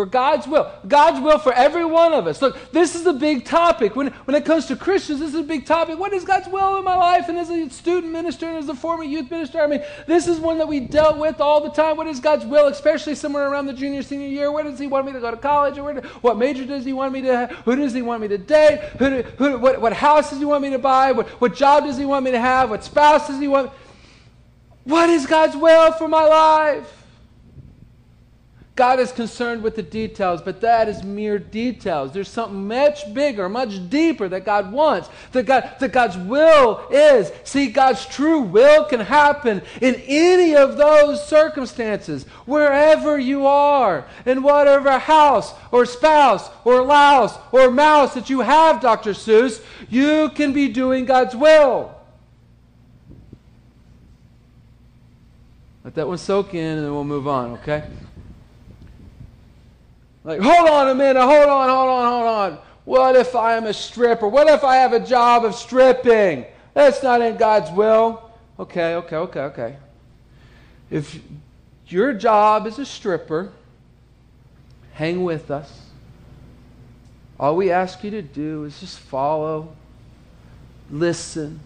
for 0.00 0.06
God's 0.06 0.46
will. 0.46 0.72
God's 0.88 1.20
will 1.20 1.38
for 1.38 1.52
every 1.52 1.84
one 1.84 2.14
of 2.14 2.26
us. 2.26 2.40
Look, 2.40 2.56
this 2.72 2.94
is 2.94 3.04
a 3.04 3.12
big 3.12 3.44
topic. 3.44 3.94
When, 3.94 4.06
when 4.24 4.34
it 4.34 4.46
comes 4.46 4.64
to 4.66 4.76
Christians, 4.76 5.20
this 5.20 5.34
is 5.34 5.40
a 5.40 5.42
big 5.42 5.66
topic. 5.66 5.98
What 5.98 6.14
is 6.14 6.24
God's 6.24 6.48
will 6.48 6.78
in 6.78 6.84
my 6.84 6.96
life? 6.96 7.28
And 7.28 7.36
as 7.36 7.50
a 7.50 7.68
student 7.68 8.10
minister 8.10 8.48
and 8.48 8.56
as 8.56 8.70
a 8.70 8.74
former 8.74 9.04
youth 9.04 9.30
minister, 9.30 9.60
I 9.60 9.66
mean, 9.66 9.84
this 10.06 10.26
is 10.26 10.40
one 10.40 10.56
that 10.56 10.66
we 10.66 10.80
dealt 10.80 11.18
with 11.18 11.38
all 11.38 11.60
the 11.60 11.68
time. 11.68 11.98
What 11.98 12.06
is 12.06 12.18
God's 12.18 12.46
will, 12.46 12.68
especially 12.68 13.14
somewhere 13.14 13.50
around 13.50 13.66
the 13.66 13.74
junior, 13.74 14.00
senior 14.02 14.28
year? 14.28 14.50
Where 14.50 14.64
does 14.64 14.78
He 14.78 14.86
want 14.86 15.04
me 15.04 15.12
to 15.12 15.20
go 15.20 15.30
to 15.30 15.36
college? 15.36 15.76
Or 15.76 15.92
what 16.22 16.38
major 16.38 16.64
does 16.64 16.86
He 16.86 16.94
want 16.94 17.12
me 17.12 17.20
to 17.20 17.36
have? 17.36 17.50
Who 17.50 17.76
does 17.76 17.92
He 17.92 18.00
want 18.00 18.22
me 18.22 18.28
to 18.28 18.38
date? 18.38 18.78
Who, 18.98 19.20
who, 19.20 19.58
what, 19.58 19.82
what 19.82 19.92
house 19.92 20.30
does 20.30 20.38
He 20.38 20.46
want 20.46 20.62
me 20.62 20.70
to 20.70 20.78
buy? 20.78 21.12
What, 21.12 21.28
what 21.42 21.54
job 21.54 21.84
does 21.84 21.98
He 21.98 22.06
want 22.06 22.24
me 22.24 22.30
to 22.30 22.40
have? 22.40 22.70
What 22.70 22.84
spouse 22.84 23.28
does 23.28 23.38
He 23.38 23.48
want? 23.48 23.70
What 24.84 25.10
is 25.10 25.26
God's 25.26 25.58
will 25.58 25.92
for 25.92 26.08
my 26.08 26.24
life? 26.24 26.99
God 28.80 28.98
is 28.98 29.12
concerned 29.12 29.62
with 29.62 29.76
the 29.76 29.82
details, 29.82 30.40
but 30.40 30.62
that 30.62 30.88
is 30.88 31.04
mere 31.04 31.38
details. 31.38 32.12
There's 32.12 32.30
something 32.30 32.66
much 32.66 33.12
bigger, 33.12 33.46
much 33.46 33.90
deeper 33.90 34.26
that 34.30 34.46
God 34.46 34.72
wants, 34.72 35.10
that, 35.32 35.42
God, 35.42 35.70
that 35.80 35.92
God's 35.92 36.16
will 36.16 36.88
is. 36.90 37.30
See, 37.44 37.66
God's 37.66 38.06
true 38.06 38.40
will 38.40 38.86
can 38.86 39.00
happen 39.00 39.60
in 39.82 39.96
any 40.06 40.56
of 40.56 40.78
those 40.78 41.22
circumstances, 41.28 42.24
wherever 42.46 43.18
you 43.18 43.46
are, 43.46 44.06
in 44.24 44.42
whatever 44.42 44.98
house 44.98 45.52
or 45.70 45.84
spouse 45.84 46.48
or 46.64 46.82
louse 46.82 47.36
or 47.52 47.70
mouse 47.70 48.14
that 48.14 48.30
you 48.30 48.40
have, 48.40 48.80
Dr. 48.80 49.10
Seuss, 49.10 49.62
you 49.90 50.30
can 50.30 50.54
be 50.54 50.68
doing 50.68 51.04
God's 51.04 51.36
will. 51.36 51.94
Let 55.84 55.96
that 55.96 56.08
one 56.08 56.16
soak 56.16 56.54
in 56.54 56.78
and 56.78 56.86
then 56.86 56.94
we'll 56.94 57.04
move 57.04 57.28
on, 57.28 57.50
okay? 57.58 57.84
Like, 60.22 60.40
hold 60.40 60.68
on 60.68 60.88
a 60.88 60.94
minute, 60.94 61.20
hold 61.20 61.48
on, 61.48 61.68
hold 61.68 61.88
on, 61.88 62.12
hold 62.12 62.26
on. 62.26 62.58
What 62.84 63.16
if 63.16 63.34
I 63.34 63.56
am 63.56 63.66
a 63.66 63.72
stripper? 63.72 64.28
What 64.28 64.48
if 64.48 64.64
I 64.64 64.76
have 64.76 64.92
a 64.92 65.00
job 65.00 65.44
of 65.44 65.54
stripping? 65.54 66.44
That's 66.74 67.02
not 67.02 67.22
in 67.22 67.36
God's 67.36 67.70
will. 67.70 68.30
Okay, 68.58 68.94
okay, 68.96 69.16
okay, 69.16 69.40
okay. 69.40 69.76
If 70.90 71.20
your 71.86 72.12
job 72.12 72.66
is 72.66 72.78
a 72.78 72.84
stripper, 72.84 73.52
hang 74.92 75.24
with 75.24 75.50
us. 75.50 75.86
All 77.38 77.56
we 77.56 77.70
ask 77.70 78.04
you 78.04 78.10
to 78.10 78.22
do 78.22 78.64
is 78.64 78.80
just 78.80 78.98
follow, 78.98 79.74
listen. 80.90 81.60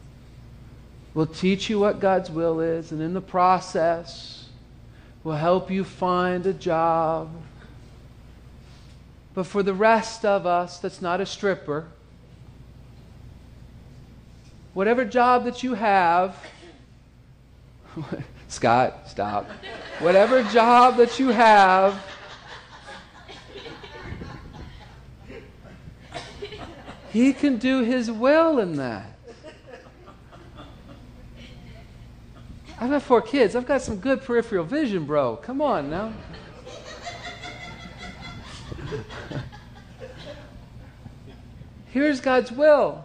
We'll 1.15 1.27
teach 1.27 1.69
you 1.69 1.81
what 1.81 1.99
God's 1.99 2.31
will 2.31 2.61
is, 2.61 2.93
and 2.93 3.01
in 3.03 3.13
the 3.15 3.21
process, 3.21 4.47
we'll 5.25 5.37
help 5.37 5.71
you 5.71 5.83
find 5.83 6.47
a 6.47 6.53
job. 6.53 7.31
But 9.35 9.47
for 9.47 9.63
the 9.63 9.75
rest 9.75 10.25
of 10.25 10.47
us 10.47 10.79
that's 10.79 11.03
not 11.03 11.21
a 11.21 11.27
stripper, 11.27 11.89
whatever 14.73 15.05
job 15.05 15.45
that 15.45 15.63
you 15.63 15.75
have, 15.75 16.37
Scott, 18.49 19.09
stop. 19.09 19.49
Whatever 19.99 20.43
job 20.45 20.97
that 20.99 21.19
you 21.19 21.29
have, 21.29 22.01
he 27.11 27.33
can 27.33 27.59
do 27.59 27.83
his 27.83 28.11
will 28.11 28.59
in 28.59 28.77
that. 28.77 29.15
I've 32.81 32.91
got 32.91 33.03
four 33.03 33.23
kids. 33.23 33.55
I've 33.55 33.67
got 33.67 33.83
some 33.83 33.97
good 33.97 34.23
peripheral 34.23 34.65
vision, 34.65 35.05
bro. 35.05 35.37
Come 35.37 35.63
on 35.63 35.89
now. 35.89 36.13
Here's 41.95 42.21
God's 42.21 42.51
will. 42.51 43.05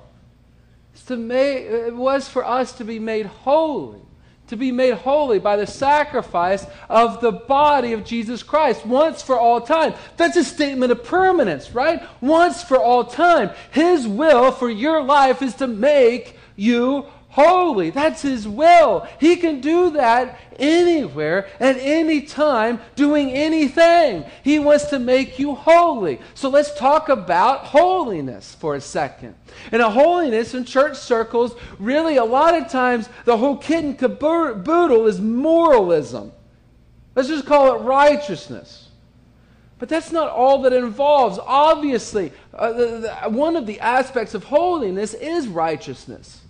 Make, 1.10 1.58
it 1.60 1.96
was 1.96 2.28
for 2.28 2.44
us 2.44 2.72
to 2.74 2.84
be 2.84 2.98
made 2.98 3.28
holy, 3.28 4.02
to 4.48 4.58
be 4.58 4.72
made 4.72 4.96
holy 4.96 5.38
by 5.38 5.58
the 5.58 5.68
sacrifice 5.68 6.66
of 6.90 7.22
the 7.22 7.32
body 7.32 7.94
of 7.94 8.04
Jesus 8.04 8.42
Christ 8.42 8.88
once 8.88 9.22
for 9.22 9.38
all 9.40 9.62
time. 9.62 9.94
That's 10.18 10.38
a 10.38 10.44
statement 10.44 10.92
of 10.92 11.04
permanence, 11.04 11.76
right? 11.76 12.02
Once 12.20 12.64
for 12.64 12.82
all 12.82 13.04
time. 13.04 13.52
His 13.70 14.08
will 14.08 14.52
for 14.52 14.72
your 14.72 15.04
life 15.04 15.44
is 15.44 15.54
to 15.56 15.68
make 15.68 16.36
you 16.56 17.06
holy. 17.30 17.90
That's 17.90 18.22
His 18.22 18.48
will. 18.48 19.08
He 19.20 19.38
can 19.38 19.62
do 19.62 19.92
that 19.92 20.40
anywhere, 20.58 21.48
at 21.60 21.78
any 21.78 22.22
time, 22.22 22.80
doing 22.96 23.32
anything. 23.32 24.26
He 24.44 24.60
wants 24.60 24.86
to 24.86 25.00
make 25.00 25.40
you 25.40 25.56
holy. 25.56 26.20
So 26.34 26.50
let's 26.50 26.78
talk 26.78 27.10
about 27.10 27.66
holiness 27.66 28.56
for 28.56 28.76
a 28.76 28.82
second. 28.82 29.36
And 29.72 29.82
a 29.82 29.90
holiness 29.90 30.54
in 30.54 30.66
church 30.66 30.98
circles, 30.98 31.56
really, 31.80 32.18
a 32.18 32.26
lot 32.26 32.56
of 32.56 32.70
times, 32.70 33.10
the 33.26 33.38
whole 33.38 33.58
kit 33.58 33.84
and 33.84 33.98
caboodle 33.98 35.08
is 35.08 35.22
moralism. 35.22 36.32
Let's 37.16 37.30
just 37.30 37.46
call 37.46 37.76
it 37.76 37.80
righteousness. 37.80 38.90
But 39.78 39.88
that's 39.88 40.12
not 40.12 40.30
all 40.30 40.62
that 40.64 40.74
involves. 40.74 41.40
Obviously, 41.42 42.34
uh, 42.54 42.74
the, 42.74 42.86
the, 42.86 43.30
one 43.30 43.56
of 43.56 43.66
the 43.66 43.80
aspects 43.80 44.34
of 44.34 44.44
holiness 44.44 45.14
is 45.14 45.48
righteousness. 45.48 46.42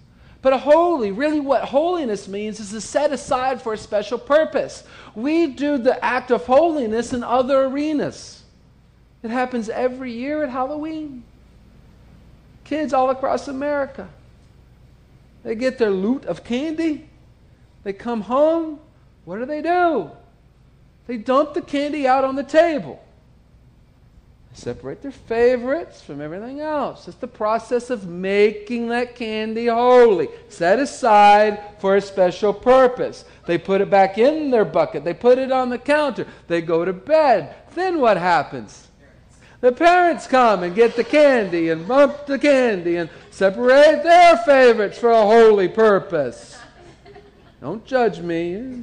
But 0.41 0.57
holy, 0.61 1.11
really 1.11 1.39
what 1.39 1.65
holiness 1.65 2.27
means 2.27 2.59
is 2.59 2.71
to 2.71 2.81
set 2.81 3.11
aside 3.11 3.61
for 3.61 3.73
a 3.73 3.77
special 3.77 4.17
purpose. 4.17 4.83
We 5.13 5.47
do 5.47 5.77
the 5.77 6.03
act 6.03 6.31
of 6.31 6.45
holiness 6.45 7.11
in 7.11 7.23
other 7.23 7.65
arenas. 7.65 8.43
It 9.21 9.31
happens 9.31 9.67
every 9.67 10.13
year 10.13 10.43
at 10.43 10.49
Halloween. 10.49 11.23
Kids 12.63 12.93
all 12.93 13.09
across 13.09 13.49
America. 13.49 14.07
They 15.43 15.55
get 15.55 15.77
their 15.77 15.89
loot 15.89 16.25
of 16.25 16.43
candy. 16.43 17.09
They 17.83 17.93
come 17.93 18.21
home. 18.21 18.79
What 19.25 19.39
do 19.39 19.45
they 19.45 19.61
do? 19.61 20.11
They 21.07 21.17
dump 21.17 21.53
the 21.53 21.61
candy 21.61 22.07
out 22.07 22.23
on 22.23 22.35
the 22.35 22.43
table. 22.43 23.03
Separate 24.53 25.01
their 25.01 25.11
favorites 25.11 26.01
from 26.01 26.21
everything 26.21 26.59
else. 26.59 27.07
It's 27.07 27.17
the 27.17 27.27
process 27.27 27.89
of 27.89 28.07
making 28.07 28.89
that 28.89 29.15
candy 29.15 29.67
holy, 29.67 30.27
set 30.49 30.79
aside 30.79 31.61
for 31.79 31.95
a 31.95 32.01
special 32.01 32.53
purpose. 32.53 33.25
They 33.45 33.57
put 33.57 33.81
it 33.81 33.89
back 33.89 34.17
in 34.17 34.49
their 34.49 34.65
bucket, 34.65 35.03
they 35.03 35.13
put 35.13 35.37
it 35.37 35.51
on 35.51 35.69
the 35.69 35.77
counter, 35.77 36.27
they 36.47 36.61
go 36.61 36.83
to 36.83 36.93
bed. 36.93 37.55
Then 37.75 37.99
what 37.99 38.17
happens? 38.17 38.87
The 39.61 39.71
parents 39.71 40.25
come 40.25 40.63
and 40.63 40.73
get 40.73 40.95
the 40.95 41.03
candy 41.03 41.69
and 41.69 41.87
bump 41.87 42.25
the 42.25 42.39
candy 42.39 42.95
and 42.95 43.09
separate 43.29 44.03
their 44.03 44.37
favorites 44.37 44.97
for 44.97 45.09
a 45.09 45.21
holy 45.21 45.67
purpose. 45.67 46.57
Don't 47.61 47.85
judge 47.85 48.19
me 48.19 48.73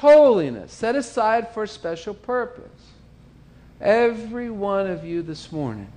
holiness, 0.00 0.72
set 0.72 0.96
aside 0.96 1.52
for 1.52 1.64
a 1.64 1.68
special 1.68 2.14
purpose. 2.14 2.64
Every 3.78 4.48
one 4.48 4.86
of 4.86 5.04
you 5.04 5.20
this 5.20 5.52
morning, 5.52 5.92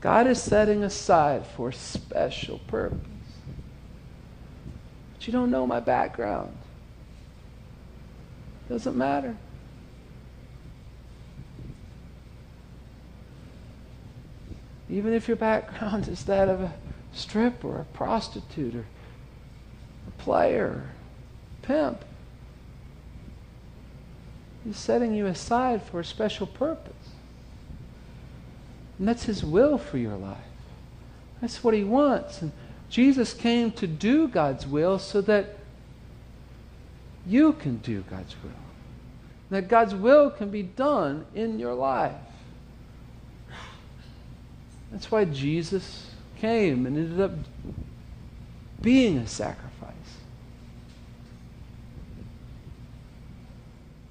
God 0.00 0.26
is 0.26 0.42
setting 0.42 0.82
aside 0.82 1.46
for 1.46 1.68
a 1.68 1.72
special 1.72 2.58
purpose. 2.66 2.98
But 5.14 5.26
you 5.26 5.32
don't 5.32 5.52
know 5.52 5.68
my 5.68 5.78
background. 5.78 6.56
Doesn't 8.68 8.96
matter. 8.96 9.36
Even 14.88 15.12
if 15.12 15.28
your 15.28 15.36
background 15.36 16.08
is 16.08 16.24
that 16.24 16.48
of 16.48 16.60
a 16.60 16.72
stripper, 17.12 17.82
a 17.82 17.84
prostitute, 17.96 18.74
or 18.74 18.86
a 20.08 20.22
player, 20.22 20.90
a 21.62 21.66
pimp, 21.66 22.04
He's 24.64 24.76
setting 24.76 25.14
you 25.14 25.26
aside 25.26 25.82
for 25.82 26.00
a 26.00 26.04
special 26.04 26.46
purpose. 26.46 26.92
And 28.98 29.08
that's 29.08 29.24
His 29.24 29.44
will 29.44 29.78
for 29.78 29.96
your 29.96 30.16
life. 30.16 30.36
That's 31.40 31.64
what 31.64 31.74
He 31.74 31.84
wants. 31.84 32.42
And 32.42 32.52
Jesus 32.90 33.32
came 33.32 33.72
to 33.72 33.86
do 33.86 34.28
God's 34.28 34.66
will 34.66 34.98
so 34.98 35.20
that 35.22 35.56
you 37.26 37.52
can 37.54 37.78
do 37.78 38.04
God's 38.10 38.34
will. 38.42 38.50
That 39.50 39.68
God's 39.68 39.94
will 39.94 40.30
can 40.30 40.50
be 40.50 40.62
done 40.62 41.26
in 41.34 41.58
your 41.58 41.74
life. 41.74 42.12
That's 44.90 45.10
why 45.10 45.24
Jesus 45.24 46.10
came 46.38 46.86
and 46.86 46.96
ended 46.96 47.20
up 47.20 47.32
being 48.80 49.18
a 49.18 49.26
sacrifice. 49.26 49.69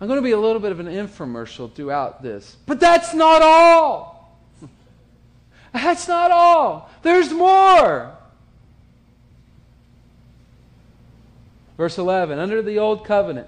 I'm 0.02 0.08
going 0.08 0.18
to 0.18 0.24
be 0.24 0.32
a 0.32 0.40
little 0.40 0.62
bit 0.62 0.72
of 0.72 0.80
an 0.80 0.88
infomercial 0.88 1.74
throughout 1.74 2.24
this. 2.24 2.56
But 2.66 2.80
that's 2.80 3.14
not 3.14 3.42
all. 3.42 4.38
That's 5.74 6.08
not 6.08 6.32
all. 6.32 6.90
There's 7.04 7.32
more. 7.32 8.16
Verse 11.78 11.98
11 11.98 12.40
Under 12.40 12.62
the 12.62 12.80
old 12.80 13.06
covenant, 13.06 13.48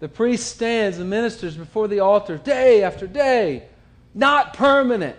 the 0.00 0.08
priest 0.08 0.54
stands 0.54 0.98
and 0.98 1.08
ministers 1.08 1.56
before 1.56 1.88
the 1.88 2.00
altar 2.00 2.36
day 2.36 2.82
after 2.82 3.06
day, 3.06 3.64
not 4.14 4.54
permanent, 4.54 5.16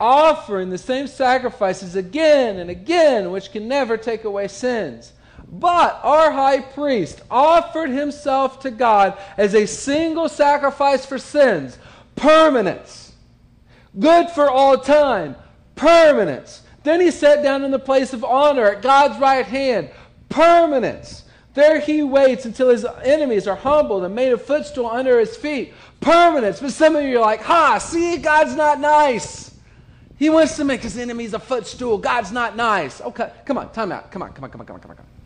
offering 0.00 0.70
the 0.70 0.78
same 0.78 1.06
sacrifices 1.06 1.96
again 1.96 2.58
and 2.58 2.70
again, 2.70 3.30
which 3.30 3.52
can 3.52 3.68
never 3.68 3.96
take 3.96 4.24
away 4.24 4.48
sins. 4.48 5.12
But 5.50 6.00
our 6.02 6.30
high 6.30 6.60
priest 6.60 7.22
offered 7.30 7.90
himself 7.90 8.60
to 8.60 8.70
God 8.70 9.18
as 9.36 9.54
a 9.54 9.66
single 9.66 10.28
sacrifice 10.28 11.06
for 11.06 11.18
sins, 11.18 11.78
permanence, 12.16 13.12
good 13.98 14.28
for 14.30 14.50
all 14.50 14.78
time, 14.78 15.36
permanence. 15.74 16.62
Then 16.84 17.00
he 17.00 17.10
sat 17.10 17.42
down 17.42 17.64
in 17.64 17.70
the 17.70 17.78
place 17.78 18.12
of 18.12 18.24
honor 18.24 18.66
at 18.66 18.82
God's 18.82 19.18
right 19.20 19.46
hand, 19.46 19.90
permanence. 20.28 21.24
There 21.54 21.80
he 21.80 22.02
waits 22.02 22.44
until 22.44 22.68
his 22.68 22.86
enemies 23.02 23.48
are 23.48 23.56
humbled 23.56 24.04
and 24.04 24.14
made 24.14 24.32
a 24.32 24.38
footstool 24.38 24.86
under 24.86 25.18
his 25.18 25.36
feet. 25.36 25.72
Permanence. 26.00 26.60
But 26.60 26.72
some 26.72 26.94
of 26.94 27.02
you 27.02 27.18
are 27.18 27.22
like, 27.22 27.42
ha, 27.42 27.78
see, 27.78 28.18
God's 28.18 28.54
not 28.54 28.78
nice. 28.78 29.54
He 30.18 30.30
wants 30.30 30.56
to 30.56 30.64
make 30.64 30.82
his 30.82 30.98
enemies 30.98 31.34
a 31.34 31.38
footstool. 31.38 31.98
God's 31.98 32.30
not 32.30 32.54
nice. 32.54 33.00
Okay, 33.00 33.32
come 33.44 33.58
on, 33.58 33.72
time 33.72 33.90
out. 33.90 34.12
Come 34.12 34.22
on, 34.22 34.32
come 34.32 34.44
on, 34.44 34.50
come 34.50 34.60
on, 34.60 34.66
come 34.66 34.76
on, 34.76 34.80
come 34.80 34.90
on. 34.90 34.96
Come 34.96 35.06
on. 35.06 35.17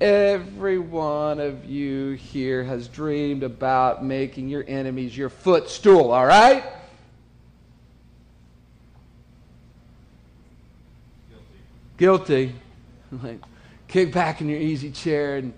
Every 0.00 0.78
one 0.78 1.38
of 1.38 1.64
you 1.64 2.12
here 2.12 2.64
has 2.64 2.88
dreamed 2.88 3.44
about 3.44 4.04
making 4.04 4.48
your 4.48 4.64
enemies 4.66 5.16
your 5.16 5.28
footstool, 5.28 6.10
all 6.10 6.26
right? 6.26 6.64
Guilty. 11.96 12.46
Guilty. 12.50 12.54
like, 13.22 13.40
kick 13.86 14.12
back 14.12 14.40
in 14.40 14.48
your 14.48 14.58
easy 14.60 14.90
chair 14.90 15.36
and 15.36 15.52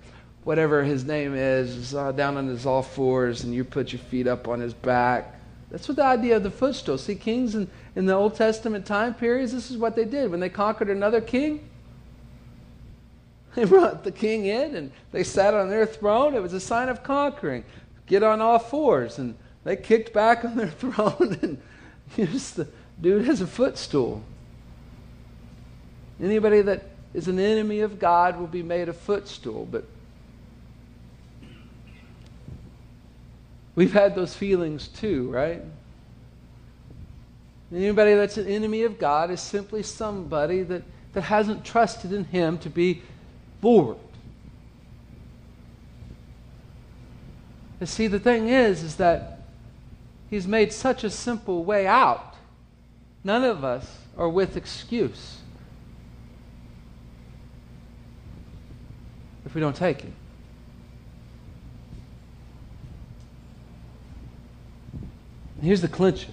whatever 0.45 0.85
his 0.85 1.05
name 1.05 1.35
is, 1.35 1.95
uh, 1.95 2.13
down 2.13 2.37
on 2.37 2.47
his 2.47 2.67
all 2.67 2.83
fours, 2.83 3.43
and 3.43 3.55
you 3.55 3.65
put 3.65 3.93
your 3.93 4.01
feet 4.01 4.27
up 4.27 4.47
on 4.47 4.61
his 4.61 4.75
back. 4.75 5.41
That's 5.71 5.89
what 5.89 5.97
the 5.97 6.05
idea 6.05 6.37
of 6.37 6.43
the 6.43 6.51
footstool. 6.51 6.99
See, 6.99 7.17
kings 7.17 7.55
in, 7.55 7.69
in 7.97 8.07
the 8.07 8.13
Old 8.13 8.37
Testament 8.37 8.87
time 8.87 9.15
periods, 9.15 9.53
this 9.53 9.71
is 9.71 9.77
what 9.77 9.97
they 9.97 10.05
did. 10.05 10.31
When 10.31 10.41
they 10.41 10.49
conquered 10.49 10.89
another 10.91 11.21
king, 11.21 11.69
they 13.57 13.65
brought 13.65 14.05
the 14.05 14.13
king 14.13 14.45
in 14.45 14.77
and 14.77 14.93
they 15.13 15.25
sat 15.25 15.55
on 15.55 15.71
their 15.71 15.87
throne. 15.87 16.35
It 16.35 16.43
was 16.43 16.53
a 16.53 16.61
sign 16.61 16.91
of 16.91 17.03
conquering. 17.03 17.65
get 18.07 18.23
on 18.23 18.43
all 18.43 18.59
fours. 18.59 19.19
And 19.19 19.35
they 19.65 19.77
kicked 19.77 20.13
back 20.13 20.45
on 20.45 20.57
their 20.57 20.71
throne 20.71 21.39
and 21.41 21.61
used 22.17 22.57
the 22.57 22.69
dude 23.01 23.27
as 23.27 23.41
a 23.41 23.47
footstool. 23.47 24.23
Anybody 26.21 26.61
that 26.63 26.85
is 27.15 27.29
an 27.29 27.39
enemy 27.39 27.81
of 27.81 27.99
God 27.99 28.39
will 28.39 28.47
be 28.47 28.63
made 28.63 28.91
a 28.91 28.93
footstool. 28.93 29.67
But 29.71 29.87
we've 33.75 33.93
had 33.95 34.15
those 34.15 34.35
feelings 34.35 34.89
too, 34.89 35.31
right? 35.31 35.63
Anybody 37.75 38.15
that's 38.15 38.37
an 38.37 38.47
enemy 38.47 38.83
of 38.83 38.99
God 38.99 39.31
is 39.31 39.41
simply 39.41 39.83
somebody 39.83 40.63
that, 40.63 40.83
that 41.15 41.23
hasn't 41.23 41.65
trusted 41.65 42.13
in 42.13 42.25
Him 42.25 42.59
to 42.59 42.69
be 42.69 43.03
Lord. 43.63 43.97
And 47.79 47.89
see, 47.89 48.07
the 48.07 48.21
thing 48.21 48.49
is, 48.49 48.83
is 48.83 48.97
that 48.97 49.41
He's 50.31 50.47
made 50.47 50.73
such 50.73 51.05
a 51.05 51.11
simple 51.11 51.65
way 51.65 51.87
out. 51.87 52.35
None 53.23 53.45
of 53.45 53.65
us 53.65 53.99
are 54.17 54.29
with 54.29 54.57
excuse 54.57 55.39
if 59.47 59.55
we 59.55 59.61
don't 59.61 59.77
take 59.77 60.05
it. 60.05 60.13
Here's 65.63 65.81
the 65.81 65.89
clincher. 65.89 66.33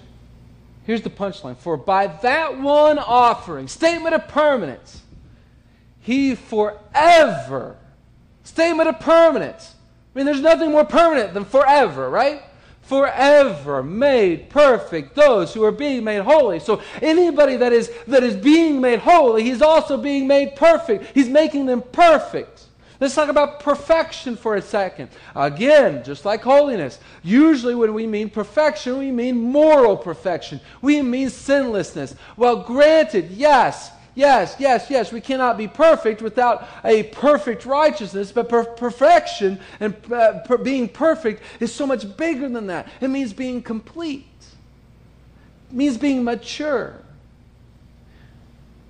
Here's 0.84 1.00
the 1.00 1.10
punchline. 1.10 1.56
For 1.56 1.76
by 1.76 2.08
that 2.08 2.60
one 2.60 2.98
offering, 2.98 3.68
statement 3.68 4.14
of 4.14 4.28
permanence, 4.28 5.00
he 6.04 6.34
forever, 6.34 7.78
statement 8.42 8.90
of 8.90 9.00
permanence. 9.00 9.74
I 10.14 10.18
mean, 10.18 10.26
there's 10.26 10.42
nothing 10.42 10.70
more 10.70 10.84
permanent 10.84 11.32
than 11.32 11.46
forever, 11.46 12.10
right? 12.10 12.42
Forever 12.82 13.82
made 13.82 14.50
perfect 14.50 15.14
those 15.14 15.54
who 15.54 15.64
are 15.64 15.72
being 15.72 16.04
made 16.04 16.20
holy. 16.20 16.60
So 16.60 16.82
anybody 17.00 17.56
that 17.56 17.72
is 17.72 17.90
that 18.06 18.22
is 18.22 18.36
being 18.36 18.82
made 18.82 18.98
holy, 18.98 19.44
he's 19.44 19.62
also 19.62 19.96
being 19.96 20.26
made 20.28 20.56
perfect. 20.56 21.06
He's 21.14 21.30
making 21.30 21.64
them 21.64 21.80
perfect. 21.80 22.64
Let's 23.00 23.14
talk 23.14 23.30
about 23.30 23.60
perfection 23.60 24.36
for 24.36 24.56
a 24.56 24.62
second. 24.62 25.08
Again, 25.34 26.04
just 26.04 26.26
like 26.26 26.42
holiness. 26.42 27.00
Usually, 27.22 27.74
when 27.74 27.94
we 27.94 28.06
mean 28.06 28.28
perfection, 28.28 28.98
we 28.98 29.10
mean 29.10 29.40
moral 29.40 29.96
perfection. 29.96 30.60
We 30.82 31.00
mean 31.00 31.30
sinlessness. 31.30 32.14
Well, 32.36 32.56
granted, 32.56 33.30
yes, 33.30 33.90
yes, 34.14 34.56
yes, 34.58 34.86
yes, 34.90 35.12
we 35.12 35.20
cannot 35.20 35.56
be 35.56 35.68
perfect 35.68 36.22
without 36.22 36.66
a 36.84 37.04
perfect 37.04 37.66
righteousness, 37.66 38.32
but 38.32 38.48
per- 38.48 38.64
perfection 38.64 39.60
and 39.80 39.94
uh, 40.12 40.40
per- 40.40 40.58
being 40.58 40.88
perfect 40.88 41.42
is 41.60 41.74
so 41.74 41.86
much 41.86 42.16
bigger 42.16 42.48
than 42.48 42.66
that. 42.68 42.88
It 43.00 43.08
means 43.08 43.32
being 43.32 43.62
complete, 43.62 44.26
it 45.70 45.76
means 45.76 45.96
being 45.96 46.24
mature. 46.24 47.00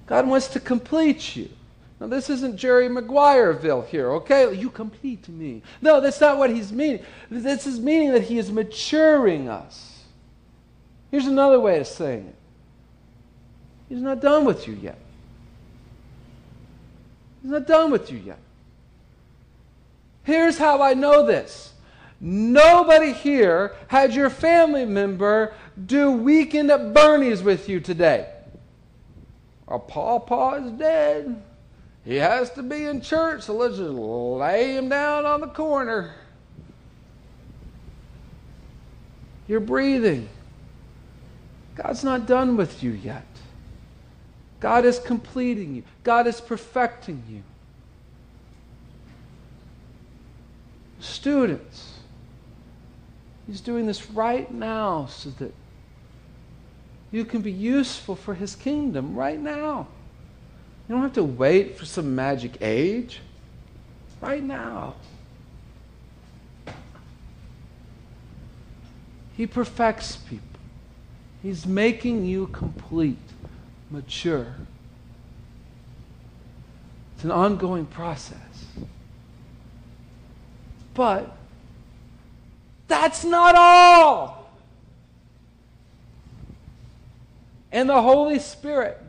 God 0.07 0.27
wants 0.27 0.49
to 0.49 0.61
complete 0.61 1.35
you. 1.35 1.49
Now, 2.01 2.09
this 2.09 2.29
isn't 2.29 2.57
Jerry 2.57 2.89
Maguireville 2.89 3.87
here, 3.87 4.11
okay? 4.13 4.53
You 4.53 4.69
complete 4.69 5.29
me. 5.29 5.63
No, 5.81 6.01
that's 6.01 6.21
not 6.21 6.37
what 6.37 6.51
he's 6.51 6.73
meaning. 6.73 7.03
This 7.31 7.67
is 7.67 7.81
meaning 7.81 8.13
that 8.13 8.25
he 8.25 8.37
is 8.37 8.53
maturing 8.53 9.49
us. 9.49 10.03
Here's 11.11 11.27
another 11.27 11.61
way 11.61 11.79
of 11.79 11.87
saying 11.87 12.27
it 12.27 12.35
He's 13.89 14.03
not 14.03 14.21
done 14.21 14.45
with 14.45 14.67
you 14.67 14.75
yet. 14.75 14.99
He's 17.45 17.51
not 17.51 17.67
done 17.67 17.91
with 17.91 18.11
you 18.11 18.17
yet. 18.17 18.39
Here's 20.23 20.57
how 20.57 20.81
I 20.81 20.95
know 20.95 21.27
this. 21.27 21.75
Nobody 22.19 23.13
here 23.13 23.77
had 23.89 24.15
your 24.15 24.31
family 24.31 24.87
member 24.87 25.53
do 25.85 26.11
weekend 26.11 26.71
at 26.71 26.95
Bernie's 26.95 27.43
with 27.43 27.69
you 27.69 27.81
today. 27.81 28.33
Our 29.69 29.79
pawpaw 29.79 30.55
is 30.65 30.73
dead. 30.73 31.43
He 32.07 32.17
has 32.17 32.49
to 32.53 32.63
be 32.63 32.87
in 32.87 33.03
church, 33.03 33.43
so 33.43 33.55
let's 33.55 33.77
just 33.77 33.91
lay 33.91 34.79
him 34.79 34.89
down 34.89 35.27
on 35.27 35.43
the 35.43 35.47
corner. 35.49 36.15
You're 39.47 39.61
breathing. 39.61 40.31
God's 41.75 42.05
not 42.05 42.25
done 42.25 42.57
with 42.57 42.83
you 42.83 42.93
yet. 42.93 43.27
God 44.65 44.87
is 44.87 44.99
completing 44.99 45.75
you, 45.75 45.83
God 46.05 46.27
is 46.27 46.41
perfecting 46.41 47.23
you. 47.29 47.43
Students, 51.01 51.99
He's 53.47 53.61
doing 53.61 53.87
this 53.87 54.09
right 54.09 54.51
now 54.51 55.05
so 55.05 55.29
that 55.39 55.53
you 57.13 57.27
can 57.27 57.43
be 57.43 57.53
useful 57.53 58.17
for 58.17 58.35
His 58.35 58.57
kingdom 58.57 59.15
right 59.15 59.39
now. 59.39 59.87
You 60.89 60.95
don't 60.95 61.03
have 61.03 61.13
to 61.13 61.25
wait 61.25 61.77
for 61.77 61.85
some 61.85 62.15
magic 62.15 62.57
age. 62.63 63.21
Right 64.23 64.43
now. 64.43 64.95
He 69.37 69.47
perfects 69.47 70.17
people. 70.17 70.47
He's 71.43 71.67
making 71.67 72.25
you 72.25 72.47
complete, 72.47 73.19
mature. 73.91 74.55
It's 77.15 77.25
an 77.25 77.31
ongoing 77.31 77.87
process. 77.87 78.39
But 80.95 81.37
that's 82.89 83.25
not 83.25 83.55
all. 83.57 84.51
And 87.73 87.89
the 87.89 88.01
Holy 88.01 88.39
Spirit 88.39 89.01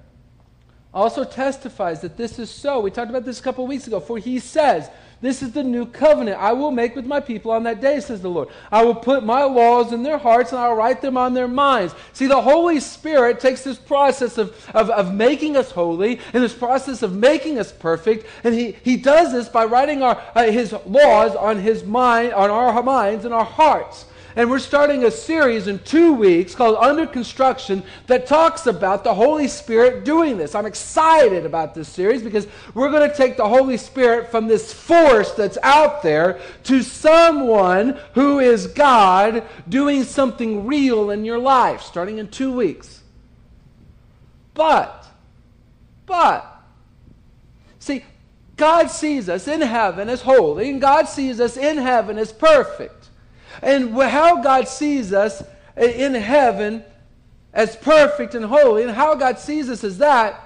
also 0.91 1.23
testifies 1.23 2.01
that 2.01 2.17
this 2.17 2.39
is 2.39 2.49
so. 2.49 2.79
We 2.79 2.89
talked 2.89 3.09
about 3.09 3.25
this 3.25 3.39
a 3.39 3.43
couple 3.43 3.67
weeks 3.67 3.85
ago. 3.85 3.99
For 3.99 4.17
he 4.17 4.39
says, 4.39 4.89
This 5.25 5.41
is 5.41 5.53
the 5.53 5.63
new 5.63 5.87
covenant 5.87 6.37
I 6.39 6.53
will 6.53 6.69
make 6.69 6.95
with 6.95 7.07
my 7.07 7.19
people 7.19 7.49
on 7.49 7.63
that 7.63 7.81
day, 7.81 7.99
says 7.99 8.21
the 8.21 8.29
Lord. 8.29 8.47
I 8.71 8.83
will 8.83 8.93
put 8.93 9.23
my 9.23 9.41
laws 9.41 9.91
in 9.91 10.03
their 10.03 10.19
hearts 10.19 10.51
and 10.51 10.61
I'll 10.61 10.75
write 10.75 11.01
them 11.01 11.17
on 11.17 11.33
their 11.33 11.47
minds. 11.47 11.95
See, 12.13 12.27
the 12.27 12.39
Holy 12.39 12.79
Spirit 12.79 13.39
takes 13.39 13.63
this 13.63 13.79
process 13.79 14.37
of, 14.37 14.55
of, 14.75 14.91
of 14.91 15.15
making 15.15 15.57
us 15.57 15.71
holy 15.71 16.19
and 16.31 16.43
this 16.43 16.53
process 16.53 17.01
of 17.01 17.15
making 17.15 17.57
us 17.57 17.71
perfect, 17.71 18.27
and 18.43 18.53
he, 18.53 18.75
he 18.83 18.97
does 18.97 19.31
this 19.31 19.49
by 19.49 19.65
writing 19.65 20.03
our, 20.03 20.21
uh, 20.35 20.43
his 20.43 20.73
laws 20.85 21.35
on 21.35 21.57
his 21.57 21.83
mind, 21.83 22.31
on 22.31 22.51
our 22.51 22.83
minds 22.83 23.25
and 23.25 23.33
our 23.33 23.45
hearts. 23.45 24.05
And 24.37 24.49
we're 24.49 24.59
starting 24.59 25.05
a 25.05 25.11
series 25.11 25.67
in 25.67 25.79
two 25.79 26.13
weeks 26.13 26.55
called 26.55 26.75
Under 26.75 27.07
Construction 27.07 27.83
that 28.07 28.27
talks 28.27 28.67
about 28.67 29.05
the 29.05 29.13
Holy 29.13 29.47
Spirit 29.47 30.03
doing 30.03 30.37
this. 30.37 30.55
I'm 30.55 30.65
excited 30.65 31.45
about 31.45 31.73
this 31.73 31.87
series 31.87 32.21
because 32.21 32.45
we're 32.73 32.91
going 32.91 33.09
to 33.09 33.15
take 33.15 33.37
the 33.37 33.47
Holy 33.47 33.77
Spirit 33.77 34.29
from 34.29 34.47
this 34.47 34.73
force 34.73 35.31
that's 35.31 35.57
out 35.63 36.03
there 36.03 36.41
to 36.63 36.83
someone 36.83 37.97
who 38.13 38.39
is 38.39 38.67
God 38.67 39.47
doing 39.69 40.03
something 40.03 40.67
real 40.67 41.11
in 41.11 41.23
your 41.23 41.39
life, 41.39 41.81
starting 41.81 42.17
in 42.17 42.27
two 42.27 42.51
weeks. 42.51 43.03
But, 44.53 45.05
but, 46.05 46.61
see, 47.79 48.03
God 48.57 48.87
sees 48.87 49.29
us 49.29 49.47
in 49.47 49.61
heaven 49.61 50.09
as 50.09 50.23
holy, 50.23 50.69
and 50.69 50.81
God 50.81 51.07
sees 51.07 51.39
us 51.39 51.55
in 51.55 51.77
heaven 51.77 52.17
as 52.17 52.33
perfect. 52.33 53.04
And 53.61 53.95
how 53.95 54.41
God 54.41 54.67
sees 54.67 55.13
us 55.13 55.43
in 55.77 56.13
heaven 56.13 56.83
as 57.53 57.75
perfect 57.75 58.35
and 58.35 58.45
holy, 58.45 58.83
and 58.83 58.91
how 58.91 59.15
God 59.15 59.39
sees 59.39 59.69
us 59.69 59.83
as 59.83 59.97
that, 59.99 60.41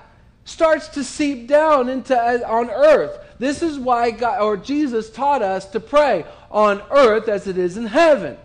starts 0.46 0.88
to 0.90 1.04
seep 1.04 1.48
down 1.48 1.90
into 1.90 2.16
uh, 2.16 2.40
on 2.48 2.70
earth. 2.70 3.20
This 3.40 3.64
is 3.64 3.80
why 3.80 4.12
God 4.12 4.42
or 4.42 4.58
Jesus 4.58 5.10
taught 5.10 5.42
us 5.42 5.66
to 5.72 5.80
pray 5.80 6.26
on 6.52 6.82
earth 6.92 7.28
as 7.28 7.48
it 7.48 7.58
is 7.58 7.78
in 7.78 7.88
heaven. 7.88 8.38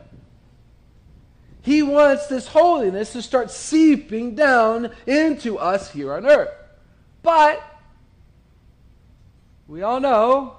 He 1.63 1.83
wants 1.83 2.27
this 2.27 2.49
holiness 2.49 3.13
to 3.13 3.23
start 3.23 3.51
seeping 3.51 4.35
down 4.35 4.91
into 5.07 5.59
us 5.59 5.91
here 5.91 6.13
on 6.13 6.27
earth. 6.27 6.51
But 7.23 7.63
we 9.67 9.83
all 9.83 10.01
know 10.01 10.59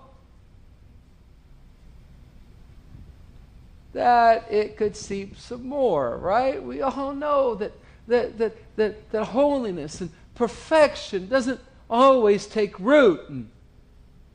that 3.96 4.52
it 4.52 4.76
could 4.76 4.94
seep 4.94 5.38
some 5.38 5.66
more, 5.66 6.18
right? 6.18 6.62
We 6.62 6.82
all 6.82 7.16
know 7.16 7.56
that, 7.56 7.72
that, 8.10 8.38
that, 8.38 8.76
that, 8.76 9.12
that 9.12 9.24
holiness 9.24 10.02
and 10.02 10.10
perfection 10.36 11.30
doesn't 11.30 11.62
always 11.90 12.46
take 12.46 12.78
root. 12.78 13.22
And 13.30 13.50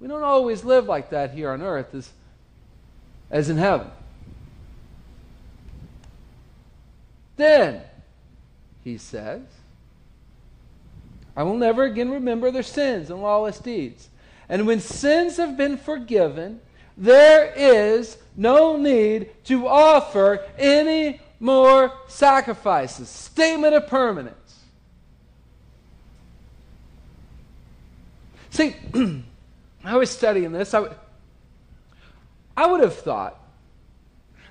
we 0.01 0.09
don't 0.09 0.23
always 0.23 0.65
live 0.65 0.87
like 0.87 1.11
that 1.11 1.33
here 1.33 1.51
on 1.51 1.61
earth 1.61 1.95
as, 1.95 2.11
as 3.31 3.51
in 3.51 3.59
heaven. 3.59 3.89
Then, 7.37 7.83
he 8.83 8.97
says, 8.97 9.43
I 11.37 11.43
will 11.43 11.59
never 11.59 11.85
again 11.85 12.11
remember 12.11 12.51
their 12.51 12.63
sins 12.63 13.11
and 13.11 13.21
lawless 13.21 13.59
deeds. 13.59 14.09
And 14.49 14.67
when 14.67 14.81
sins 14.81 15.37
have 15.37 15.59
been 15.59 15.77
forgiven, 15.77 16.61
there 17.01 17.51
is 17.57 18.19
no 18.37 18.77
need 18.77 19.31
to 19.45 19.67
offer 19.67 20.45
any 20.59 21.19
more 21.41 21.93
sacrifices. 22.07 23.09
Statement 23.09 23.75
of 23.75 23.87
permanence. 23.87 24.37
See, 28.51 28.77
I 29.85 29.97
was 29.97 30.11
studying 30.11 30.53
this. 30.53 30.75
I, 30.75 30.81
w- 30.81 30.99
I 32.55 32.67
would 32.67 32.81
have 32.81 32.97
thought 32.97 33.41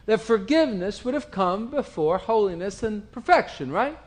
that 0.08 0.20
forgiveness 0.20 1.06
would 1.06 1.14
have 1.14 1.30
come 1.30 1.70
before 1.70 2.18
holiness 2.18 2.82
and 2.82 3.12
perfection, 3.12 3.72
right? 3.72 3.98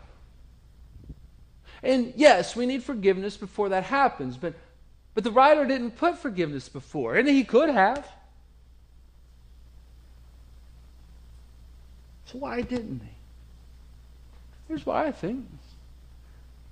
And 1.84 2.12
yes, 2.16 2.56
we 2.56 2.66
need 2.66 2.82
forgiveness 2.82 3.36
before 3.36 3.68
that 3.68 3.84
happens, 3.84 4.36
but, 4.36 4.54
but 5.14 5.22
the 5.22 5.30
writer 5.30 5.64
didn't 5.64 5.92
put 5.92 6.18
forgiveness 6.18 6.68
before, 6.68 7.14
and 7.14 7.28
he 7.28 7.44
could 7.44 7.68
have. 7.68 8.04
So 12.32 12.38
why 12.38 12.62
didn't 12.62 13.02
he? 13.02 13.10
Here's 14.66 14.86
why 14.86 15.06
I 15.06 15.12
think. 15.12 15.44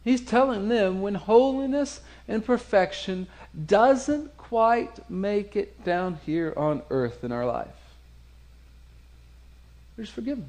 He's 0.03 0.23
telling 0.23 0.71
them 0.71 1.03
when 1.03 1.15
holiness 1.15 2.01
and 2.27 2.43
perfection 2.43 3.27
doesn't 3.67 4.39
quite 4.39 5.11
make 5.11 5.57
it 5.57 5.85
down 5.85 6.19
here 6.25 6.55
on 6.57 6.83
earth 6.89 7.23
in 7.23 7.31
our 7.31 7.45
life, 7.45 7.69
there's 9.97 10.09
forgiveness. 10.09 10.49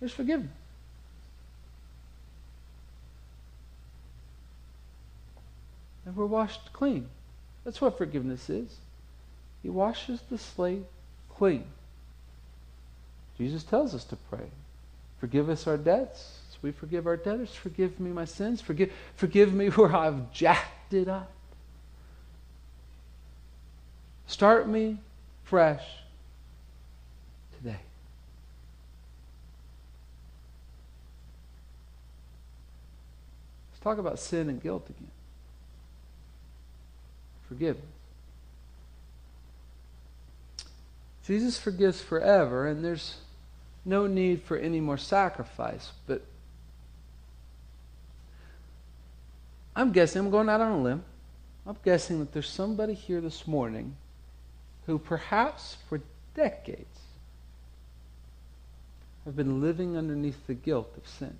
There's 0.00 0.12
forgiveness. 0.12 0.50
And 6.04 6.16
we're 6.16 6.26
washed 6.26 6.72
clean. 6.72 7.06
That's 7.62 7.80
what 7.80 7.96
forgiveness 7.96 8.50
is. 8.50 8.78
He 9.62 9.70
washes 9.70 10.20
the 10.28 10.38
slate 10.38 10.82
clean. 11.42 11.64
Jesus 13.36 13.64
tells 13.64 13.96
us 13.96 14.04
to 14.04 14.14
pray. 14.30 14.46
Forgive 15.18 15.48
us 15.48 15.66
our 15.66 15.76
debts 15.76 16.38
as 16.48 16.62
we 16.62 16.70
forgive 16.70 17.04
our 17.04 17.16
debtors. 17.16 17.52
Forgive 17.52 17.98
me 17.98 18.12
my 18.12 18.26
sins. 18.26 18.60
Forgive, 18.60 18.92
forgive 19.16 19.52
me 19.52 19.68
where 19.70 19.92
I've 19.92 20.32
jacked 20.32 20.94
it 20.94 21.08
up. 21.08 21.32
Start 24.28 24.68
me 24.68 25.00
fresh 25.42 25.82
today. 27.56 27.80
Let's 33.72 33.80
talk 33.82 33.98
about 33.98 34.20
sin 34.20 34.48
and 34.48 34.62
guilt 34.62 34.88
again. 34.88 35.10
Forgiveness. 37.48 38.01
Jesus 41.26 41.58
forgives 41.58 42.00
forever, 42.00 42.66
and 42.66 42.84
there's 42.84 43.18
no 43.84 44.06
need 44.06 44.42
for 44.42 44.56
any 44.56 44.80
more 44.80 44.98
sacrifice. 44.98 45.92
But 46.06 46.22
I'm 49.74 49.92
guessing, 49.92 50.20
I'm 50.20 50.30
going 50.30 50.48
out 50.48 50.60
on 50.60 50.72
a 50.72 50.82
limb. 50.82 51.04
I'm 51.66 51.76
guessing 51.84 52.18
that 52.18 52.32
there's 52.32 52.48
somebody 52.48 52.94
here 52.94 53.20
this 53.20 53.46
morning 53.46 53.96
who 54.86 54.98
perhaps 54.98 55.76
for 55.88 56.00
decades 56.34 56.98
have 59.24 59.36
been 59.36 59.60
living 59.60 59.96
underneath 59.96 60.46
the 60.46 60.54
guilt 60.54 60.92
of 60.96 61.06
sin. 61.06 61.36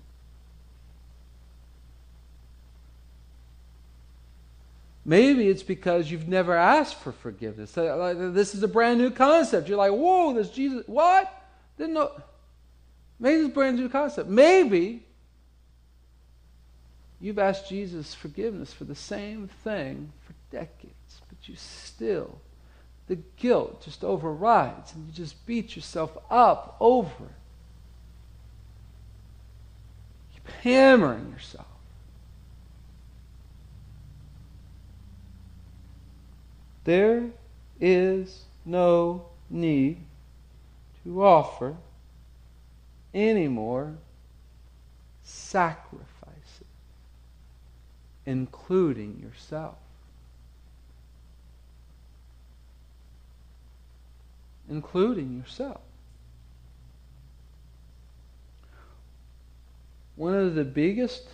Maybe 5.05 5.49
it's 5.49 5.63
because 5.63 6.09
you've 6.09 6.29
never 6.29 6.55
asked 6.55 6.95
for 6.95 7.11
forgiveness. 7.11 7.73
This 7.73 8.55
is 8.55 8.63
a 8.63 8.67
brand 8.67 8.99
new 8.99 9.11
concept. 9.11 9.67
You're 9.67 9.77
like, 9.77 9.91
whoa, 9.91 10.33
this 10.33 10.49
Jesus, 10.49 10.87
what? 10.87 11.29
Didn't 11.77 11.95
know. 11.95 12.11
Maybe 13.19 13.41
it's 13.41 13.49
a 13.49 13.53
brand 13.53 13.77
new 13.77 13.89
concept. 13.89 14.29
Maybe 14.29 15.05
you've 17.19 17.39
asked 17.39 17.67
Jesus 17.67 18.13
forgiveness 18.13 18.71
for 18.71 18.85
the 18.85 18.95
same 18.95 19.49
thing 19.63 20.13
for 20.25 20.33
decades, 20.51 21.21
but 21.27 21.49
you 21.49 21.55
still, 21.55 22.39
the 23.07 23.17
guilt 23.37 23.83
just 23.83 24.03
overrides 24.05 24.93
and 24.93 25.05
you 25.07 25.13
just 25.13 25.45
beat 25.45 25.75
yourself 25.75 26.17
up 26.29 26.77
over 26.79 27.25
it. 27.25 27.31
Keep 30.33 30.47
hammering 30.61 31.29
yourself. 31.31 31.67
There 36.83 37.29
is 37.79 38.43
no 38.65 39.27
need 39.49 39.97
to 41.03 41.23
offer 41.23 41.77
any 43.13 43.47
more 43.47 43.95
sacrifices, 45.23 46.07
including 48.25 49.19
yourself. 49.21 49.75
Including 54.69 55.37
yourself. 55.37 55.81
One 60.15 60.33
of 60.33 60.55
the 60.55 60.63
biggest 60.63 61.27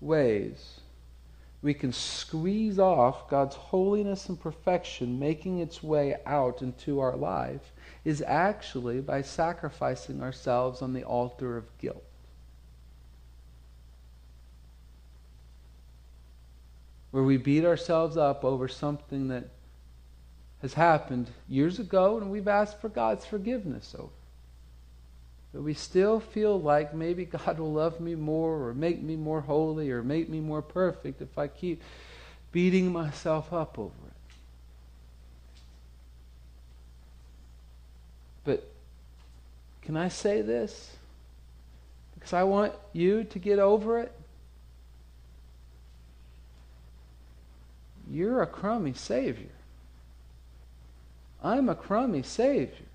ways 0.00 0.80
we 1.62 1.72
can 1.72 1.92
squeeze 1.92 2.80
off 2.80 3.30
God's 3.30 3.54
holiness 3.54 4.28
and 4.28 4.38
perfection 4.38 5.18
making 5.18 5.60
its 5.60 5.80
way 5.82 6.16
out 6.26 6.60
into 6.60 6.98
our 6.98 7.16
life 7.16 7.72
is 8.04 8.20
actually 8.26 9.00
by 9.00 9.22
sacrificing 9.22 10.22
ourselves 10.22 10.82
on 10.82 10.92
the 10.92 11.04
altar 11.04 11.56
of 11.56 11.78
guilt. 11.78 12.02
Where 17.12 17.22
we 17.22 17.36
beat 17.36 17.64
ourselves 17.64 18.16
up 18.16 18.44
over 18.44 18.66
something 18.66 19.28
that 19.28 19.44
has 20.62 20.74
happened 20.74 21.30
years 21.48 21.78
ago 21.78 22.18
and 22.18 22.30
we've 22.30 22.48
asked 22.48 22.80
for 22.80 22.88
God's 22.88 23.24
forgiveness 23.24 23.94
over. 23.96 24.10
But 25.52 25.62
we 25.62 25.74
still 25.74 26.18
feel 26.18 26.58
like 26.60 26.94
maybe 26.94 27.24
God 27.26 27.58
will 27.58 27.72
love 27.72 28.00
me 28.00 28.14
more 28.14 28.68
or 28.68 28.74
make 28.74 29.02
me 29.02 29.16
more 29.16 29.42
holy 29.42 29.90
or 29.90 30.02
make 30.02 30.28
me 30.28 30.40
more 30.40 30.62
perfect 30.62 31.20
if 31.20 31.36
I 31.36 31.48
keep 31.48 31.82
beating 32.52 32.90
myself 32.90 33.52
up 33.52 33.78
over 33.78 33.92
it. 34.06 34.12
But 38.44 38.72
can 39.82 39.96
I 39.96 40.08
say 40.08 40.42
this? 40.42 40.96
Because 42.14 42.32
I 42.32 42.44
want 42.44 42.72
you 42.92 43.24
to 43.24 43.38
get 43.38 43.58
over 43.58 43.98
it. 43.98 44.12
You're 48.10 48.42
a 48.42 48.46
crummy 48.46 48.94
Savior. 48.94 49.48
I'm 51.42 51.68
a 51.68 51.74
crummy 51.74 52.22
Savior. 52.22 52.86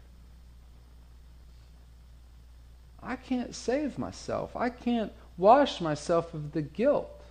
I 3.08 3.16
can't 3.16 3.56
save 3.56 3.98
myself. 3.98 4.54
I 4.58 4.70
can't 4.70 5.14
wash 5.38 5.80
myself 5.80 6.34
of 6.34 6.52
the 6.52 6.62
guilt. 6.62 7.24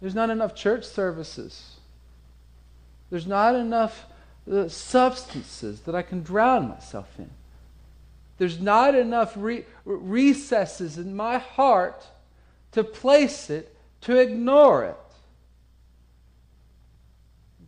There's 0.00 0.16
not 0.16 0.30
enough 0.30 0.52
church 0.56 0.84
services. 0.84 1.76
There's 3.08 3.26
not 3.26 3.54
enough 3.54 4.06
uh, 4.50 4.68
substances 4.68 5.82
that 5.82 5.94
I 5.94 6.02
can 6.02 6.24
drown 6.24 6.68
myself 6.68 7.08
in. 7.18 7.30
There's 8.38 8.60
not 8.60 8.96
enough 8.96 9.34
re- 9.36 9.64
recesses 9.84 10.98
in 10.98 11.14
my 11.14 11.38
heart 11.38 12.04
to 12.72 12.82
place 12.82 13.50
it, 13.50 13.76
to 14.02 14.16
ignore 14.16 14.84
it. 14.84 14.96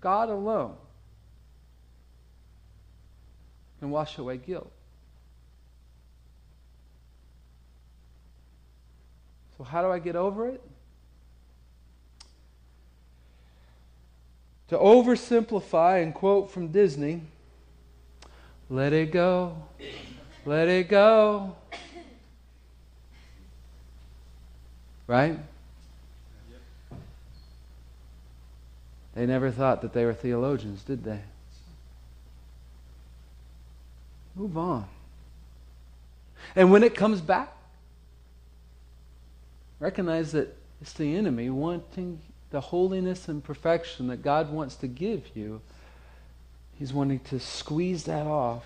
God 0.00 0.28
alone 0.28 0.74
can 3.78 3.90
wash 3.90 4.18
away 4.18 4.38
guilt. 4.38 4.72
So, 9.60 9.64
how 9.64 9.82
do 9.82 9.88
I 9.88 9.98
get 9.98 10.16
over 10.16 10.48
it? 10.48 10.62
To 14.68 14.78
oversimplify 14.78 16.02
and 16.02 16.14
quote 16.14 16.50
from 16.50 16.68
Disney, 16.68 17.20
let 18.70 18.94
it 18.94 19.12
go, 19.12 19.54
let 20.46 20.68
it 20.68 20.88
go. 20.88 21.56
Right? 25.06 25.38
They 29.14 29.26
never 29.26 29.50
thought 29.50 29.82
that 29.82 29.92
they 29.92 30.06
were 30.06 30.14
theologians, 30.14 30.82
did 30.84 31.04
they? 31.04 31.20
Move 34.34 34.56
on. 34.56 34.86
And 36.56 36.72
when 36.72 36.82
it 36.82 36.94
comes 36.94 37.20
back, 37.20 37.52
Recognize 39.80 40.32
that 40.32 40.56
it's 40.80 40.92
the 40.92 41.16
enemy 41.16 41.50
wanting 41.50 42.20
the 42.50 42.60
holiness 42.60 43.28
and 43.28 43.42
perfection 43.42 44.08
that 44.08 44.22
God 44.22 44.50
wants 44.50 44.76
to 44.76 44.86
give 44.86 45.34
you, 45.34 45.60
He's 46.78 46.92
wanting 46.92 47.20
to 47.20 47.38
squeeze 47.38 48.04
that 48.04 48.26
off 48.26 48.64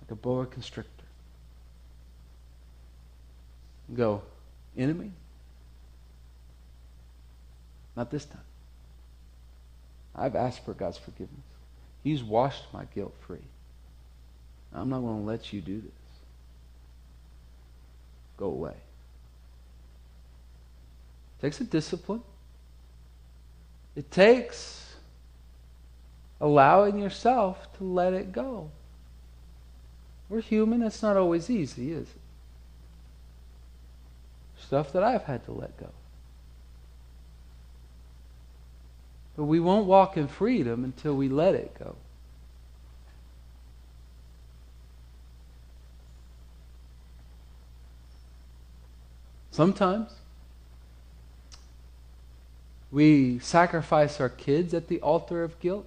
like 0.00 0.10
a 0.10 0.14
boa 0.14 0.46
constrictor. 0.46 1.04
Go, 3.94 4.22
enemy? 4.76 5.12
Not 7.96 8.10
this 8.10 8.24
time. 8.24 8.40
I've 10.14 10.36
asked 10.36 10.64
for 10.64 10.74
God's 10.74 10.98
forgiveness. 10.98 11.32
He's 12.04 12.22
washed 12.22 12.64
my 12.72 12.84
guilt 12.94 13.14
free. 13.26 13.38
I'm 14.72 14.88
not 14.88 15.00
going 15.00 15.20
to 15.20 15.26
let 15.26 15.52
you 15.52 15.60
do 15.60 15.80
this. 15.80 15.90
Go 18.36 18.46
away. 18.46 18.74
It 21.38 21.42
takes 21.42 21.60
a 21.60 21.64
discipline. 21.64 22.22
It 23.94 24.10
takes 24.10 24.96
allowing 26.40 26.98
yourself 26.98 27.72
to 27.78 27.84
let 27.84 28.12
it 28.12 28.32
go. 28.32 28.70
We're 30.28 30.40
human. 30.40 30.82
It's 30.82 31.02
not 31.02 31.16
always 31.16 31.48
easy, 31.48 31.92
is 31.92 32.08
it? 32.08 32.20
Stuff 34.58 34.92
that 34.92 35.02
I've 35.02 35.24
had 35.24 35.44
to 35.46 35.52
let 35.52 35.76
go. 35.78 35.90
But 39.36 39.44
we 39.44 39.60
won't 39.60 39.86
walk 39.86 40.16
in 40.16 40.26
freedom 40.26 40.84
until 40.84 41.14
we 41.14 41.28
let 41.28 41.54
it 41.54 41.78
go. 41.78 41.94
Sometimes 49.52 50.12
we 52.90 53.38
sacrifice 53.40 54.20
our 54.20 54.28
kids 54.28 54.72
at 54.72 54.88
the 54.88 55.00
altar 55.00 55.42
of 55.44 55.58
guilt, 55.60 55.86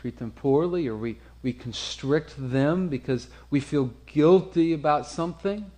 treat 0.00 0.18
them 0.18 0.30
poorly, 0.30 0.88
or 0.88 0.96
we, 0.96 1.18
we 1.42 1.52
constrict 1.52 2.34
them 2.38 2.88
because 2.88 3.28
we 3.50 3.60
feel 3.60 3.90
guilty 4.06 4.72
about 4.72 5.06
something. 5.06 5.70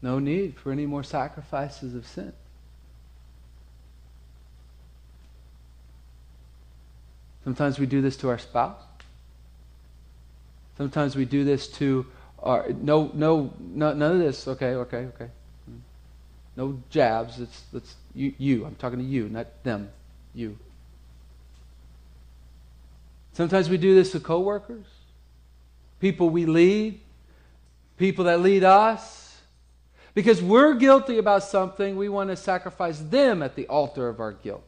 No 0.00 0.18
need 0.18 0.56
for 0.56 0.70
any 0.70 0.86
more 0.86 1.02
sacrifices 1.02 1.94
of 1.94 2.06
sin. 2.06 2.32
Sometimes 7.44 7.78
we 7.78 7.86
do 7.86 8.02
this 8.02 8.16
to 8.18 8.28
our 8.28 8.38
spouse. 8.38 8.82
Sometimes 10.78 11.16
we 11.16 11.24
do 11.24 11.44
this 11.44 11.66
to 11.68 12.06
our 12.38 12.68
no 12.70 13.10
no, 13.12 13.52
no 13.58 13.92
none 13.92 14.12
of 14.12 14.18
this. 14.20 14.46
Okay, 14.46 14.74
okay, 14.74 15.08
okay. 15.14 15.28
No 16.56 16.80
jabs. 16.88 17.40
It's 17.40 17.64
it's 17.74 17.96
you, 18.14 18.32
you. 18.38 18.64
I'm 18.64 18.76
talking 18.76 19.00
to 19.00 19.04
you, 19.04 19.28
not 19.28 19.46
them. 19.64 19.90
You. 20.34 20.56
Sometimes 23.32 23.68
we 23.68 23.76
do 23.76 23.94
this 23.94 24.12
to 24.12 24.20
coworkers, 24.20 24.86
people 26.00 26.30
we 26.30 26.46
lead, 26.46 27.00
people 27.96 28.24
that 28.24 28.40
lead 28.40 28.64
us. 28.64 29.26
Because 30.14 30.42
we're 30.42 30.74
guilty 30.74 31.18
about 31.18 31.44
something, 31.44 31.96
we 31.96 32.08
want 32.08 32.30
to 32.30 32.36
sacrifice 32.36 32.98
them 32.98 33.40
at 33.40 33.54
the 33.54 33.68
altar 33.68 34.08
of 34.08 34.18
our 34.18 34.32
guilt. 34.32 34.64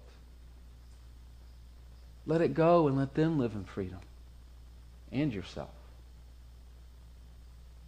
Let 2.27 2.41
it 2.41 2.55
go 2.55 2.87
and 2.87 2.97
let 2.97 3.15
them 3.15 3.39
live 3.41 3.55
in 3.55 3.65
freedom. 3.65 3.99
And 5.11 5.33
yourself. 5.33 5.71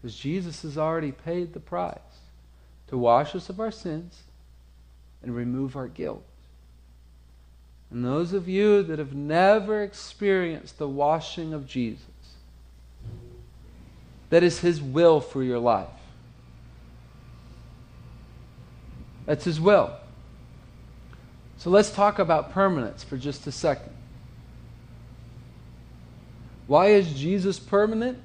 Because 0.03 0.17
Jesus 0.17 0.63
has 0.63 0.77
already 0.77 1.13
paid 1.13 1.53
the 1.55 1.61
price 1.61 1.99
to 2.89 2.99
wash 2.99 3.37
us 3.37 3.49
of 3.49 3.61
our 3.61 3.71
sins 3.71 4.23
and 5.23 5.35
remove 5.35 5.77
our 5.77 5.87
guilt. 5.87 6.25
And 7.91 8.05
those 8.05 8.33
of 8.33 8.49
you 8.49 8.83
that 8.83 8.99
have 8.99 9.15
never 9.15 9.83
experienced 9.83 10.79
the 10.79 10.89
washing 10.89 11.55
of 11.55 11.69
Jesus, 11.69 12.03
that 14.31 14.43
is 14.43 14.59
His 14.59 14.81
will 14.81 15.21
for 15.21 15.43
your 15.43 15.59
life. 15.59 15.89
That's 19.27 19.45
His 19.45 19.61
will. 19.61 19.95
So 21.59 21.71
let's 21.71 21.91
talk 21.91 22.19
about 22.19 22.51
permanence 22.51 23.05
for 23.05 23.17
just 23.17 23.47
a 23.47 23.53
second. 23.53 23.93
Why 26.67 26.89
is 26.89 27.13
Jesus 27.15 27.61
permanent? 27.61 28.19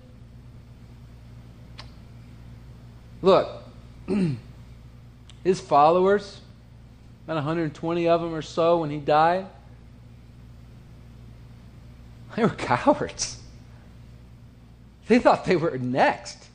Look, 3.22 3.64
his 5.44 5.60
followers, 5.60 6.42
about 7.26 7.36
120 7.36 8.08
of 8.08 8.22
them 8.22 8.34
or 8.34 8.42
so 8.42 8.78
when 8.78 8.90
he 8.90 8.98
died, 8.98 9.48
they 12.36 12.44
were 12.44 12.50
cowards. 12.58 13.42
They 15.08 15.20
thought 15.20 15.46
they 15.46 15.56
were 15.56 15.78
next. 15.78 16.48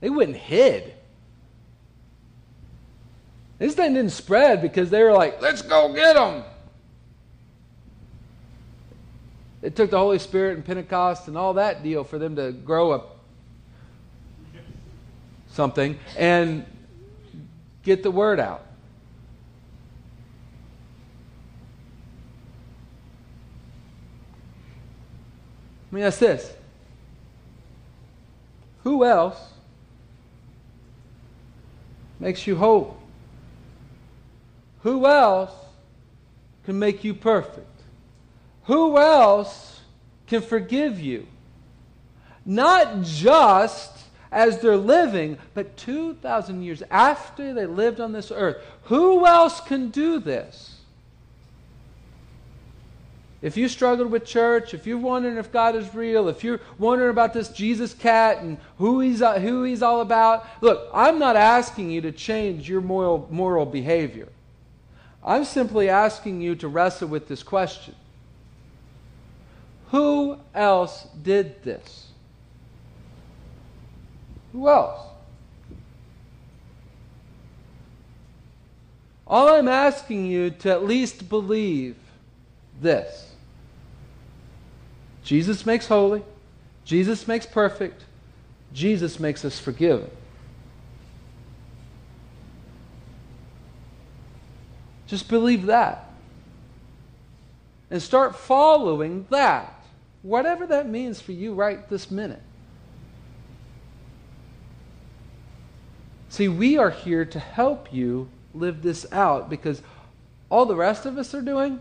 They 0.00 0.10
went 0.10 0.30
and 0.30 0.36
hid. 0.36 0.94
This 3.58 3.74
thing 3.74 3.94
didn't 3.94 4.12
spread 4.12 4.60
because 4.60 4.90
they 4.90 5.02
were 5.02 5.14
like, 5.14 5.40
let's 5.40 5.62
go 5.62 5.92
get 5.92 6.14
them. 6.14 6.44
It 9.62 9.74
took 9.74 9.90
the 9.90 9.98
Holy 9.98 10.18
Spirit 10.18 10.56
and 10.56 10.64
Pentecost 10.64 11.26
and 11.26 11.38
all 11.38 11.54
that 11.54 11.82
deal 11.82 12.04
for 12.04 12.18
them 12.18 12.36
to 12.36 12.52
grow 12.52 12.92
up 12.92 13.15
something 15.56 15.98
and 16.16 16.64
get 17.82 18.02
the 18.02 18.10
word 18.10 18.38
out. 18.38 18.62
I 25.90 25.94
mean, 25.94 26.04
that's 26.04 26.18
this. 26.18 26.52
Who 28.84 29.04
else 29.04 29.40
makes 32.20 32.46
you 32.46 32.56
whole? 32.56 32.98
Who 34.82 35.06
else 35.06 35.52
can 36.64 36.78
make 36.78 37.02
you 37.02 37.14
perfect? 37.14 37.66
Who 38.64 38.98
else 38.98 39.80
can 40.26 40.42
forgive 40.42 41.00
you? 41.00 41.26
Not 42.44 43.02
just 43.02 43.95
as 44.30 44.60
they're 44.60 44.76
living, 44.76 45.38
but 45.54 45.76
2,000 45.76 46.62
years 46.62 46.82
after 46.90 47.54
they 47.54 47.66
lived 47.66 48.00
on 48.00 48.12
this 48.12 48.30
earth. 48.30 48.56
Who 48.84 49.26
else 49.26 49.60
can 49.60 49.90
do 49.90 50.18
this? 50.18 50.76
If 53.42 53.56
you 53.56 53.68
struggled 53.68 54.10
with 54.10 54.24
church, 54.24 54.74
if 54.74 54.86
you're 54.86 54.98
wondering 54.98 55.36
if 55.36 55.52
God 55.52 55.76
is 55.76 55.94
real, 55.94 56.28
if 56.28 56.42
you're 56.42 56.60
wondering 56.78 57.10
about 57.10 57.34
this 57.34 57.48
Jesus 57.48 57.92
cat 57.94 58.38
and 58.38 58.56
who 58.78 59.00
he's, 59.00 59.22
uh, 59.22 59.38
who 59.38 59.62
he's 59.62 59.82
all 59.82 60.00
about, 60.00 60.46
look, 60.62 60.88
I'm 60.92 61.18
not 61.18 61.36
asking 61.36 61.90
you 61.90 62.00
to 62.00 62.12
change 62.12 62.68
your 62.68 62.80
moral, 62.80 63.28
moral 63.30 63.66
behavior. 63.66 64.28
I'm 65.22 65.44
simply 65.44 65.88
asking 65.88 66.40
you 66.40 66.54
to 66.56 66.68
wrestle 66.68 67.08
with 67.08 67.28
this 67.28 67.42
question 67.42 67.94
Who 69.90 70.38
else 70.54 71.06
did 71.22 71.62
this? 71.62 72.05
Who 74.56 74.70
else? 74.70 74.98
All 79.26 79.50
I'm 79.50 79.68
asking 79.68 80.24
you 80.24 80.48
to 80.48 80.70
at 80.70 80.82
least 80.82 81.28
believe 81.28 81.96
this 82.80 83.34
Jesus 85.22 85.66
makes 85.66 85.86
holy, 85.86 86.22
Jesus 86.86 87.28
makes 87.28 87.44
perfect, 87.44 88.06
Jesus 88.72 89.20
makes 89.20 89.44
us 89.44 89.58
forgiven. 89.58 90.10
Just 95.06 95.28
believe 95.28 95.66
that. 95.66 96.08
And 97.90 98.00
start 98.00 98.34
following 98.34 99.26
that, 99.28 99.84
whatever 100.22 100.66
that 100.68 100.88
means 100.88 101.20
for 101.20 101.32
you 101.32 101.52
right 101.52 101.86
this 101.90 102.10
minute. 102.10 102.42
See, 106.36 106.48
we 106.48 106.76
are 106.76 106.90
here 106.90 107.24
to 107.24 107.38
help 107.40 107.94
you 107.94 108.28
live 108.52 108.82
this 108.82 109.10
out 109.10 109.48
because 109.48 109.80
all 110.50 110.66
the 110.66 110.76
rest 110.76 111.06
of 111.06 111.16
us 111.16 111.32
are 111.32 111.40
doing 111.40 111.80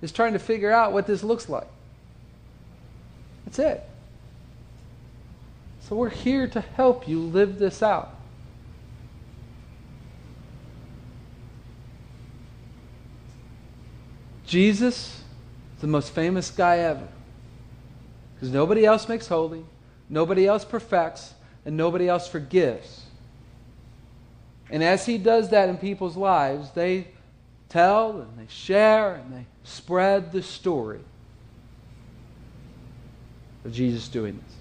is 0.00 0.12
trying 0.12 0.32
to 0.32 0.38
figure 0.38 0.72
out 0.72 0.94
what 0.94 1.06
this 1.06 1.22
looks 1.22 1.46
like. 1.46 1.66
That's 3.44 3.58
it. 3.58 3.82
So 5.80 5.94
we're 5.94 6.08
here 6.08 6.46
to 6.48 6.60
help 6.62 7.06
you 7.06 7.20
live 7.20 7.58
this 7.58 7.82
out. 7.82 8.16
Jesus 14.46 15.22
is 15.74 15.80
the 15.82 15.86
most 15.86 16.14
famous 16.14 16.50
guy 16.50 16.78
ever. 16.78 17.08
Because 18.36 18.48
nobody 18.50 18.86
else 18.86 19.06
makes 19.06 19.28
holy, 19.28 19.66
Nobody 20.08 20.46
else 20.46 20.64
perfects, 20.64 21.34
and 21.66 21.76
nobody 21.76 22.08
else 22.08 22.26
forgives. 22.26 23.03
And 24.70 24.82
as 24.82 25.06
He 25.06 25.18
does 25.18 25.50
that 25.50 25.68
in 25.68 25.76
people's 25.76 26.16
lives, 26.16 26.70
they 26.72 27.08
tell 27.68 28.20
and 28.20 28.38
they 28.38 28.46
share 28.48 29.14
and 29.14 29.32
they 29.32 29.46
spread 29.64 30.32
the 30.32 30.42
story 30.42 31.00
of 33.64 33.72
Jesus 33.72 34.08
doing 34.08 34.36
this. 34.36 34.56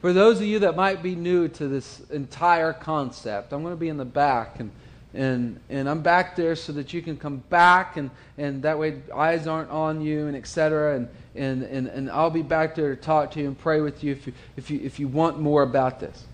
For 0.00 0.12
those 0.12 0.38
of 0.38 0.46
you 0.46 0.60
that 0.60 0.76
might 0.76 1.02
be 1.02 1.14
new 1.14 1.48
to 1.48 1.68
this 1.68 2.00
entire 2.10 2.72
concept, 2.72 3.52
I'm 3.52 3.62
going 3.62 3.74
to 3.74 3.80
be 3.80 3.88
in 3.88 3.96
the 3.96 4.04
back 4.04 4.60
and 4.60 4.70
and 5.14 5.58
and 5.70 5.88
I'm 5.88 6.02
back 6.02 6.36
there 6.36 6.54
so 6.54 6.72
that 6.74 6.92
you 6.92 7.00
can 7.00 7.16
come 7.16 7.38
back 7.48 7.96
and 7.96 8.10
and 8.38 8.62
that 8.62 8.78
way 8.78 9.00
eyes 9.14 9.46
aren't 9.46 9.70
on 9.70 10.00
you 10.00 10.26
and 10.26 10.36
etc. 10.36 10.96
And, 10.96 11.08
and 11.36 11.62
and 11.62 11.86
and 11.86 12.10
I'll 12.10 12.30
be 12.30 12.42
back 12.42 12.74
there 12.74 12.94
to 12.94 13.00
talk 13.00 13.32
to 13.32 13.40
you 13.40 13.46
and 13.46 13.58
pray 13.58 13.80
with 13.80 14.02
you 14.02 14.12
if 14.12 14.26
you 14.26 14.32
if 14.56 14.70
you 14.70 14.80
if 14.82 14.98
you 14.98 15.08
want 15.08 15.38
more 15.38 15.62
about 15.62 16.00
this. 16.00 16.24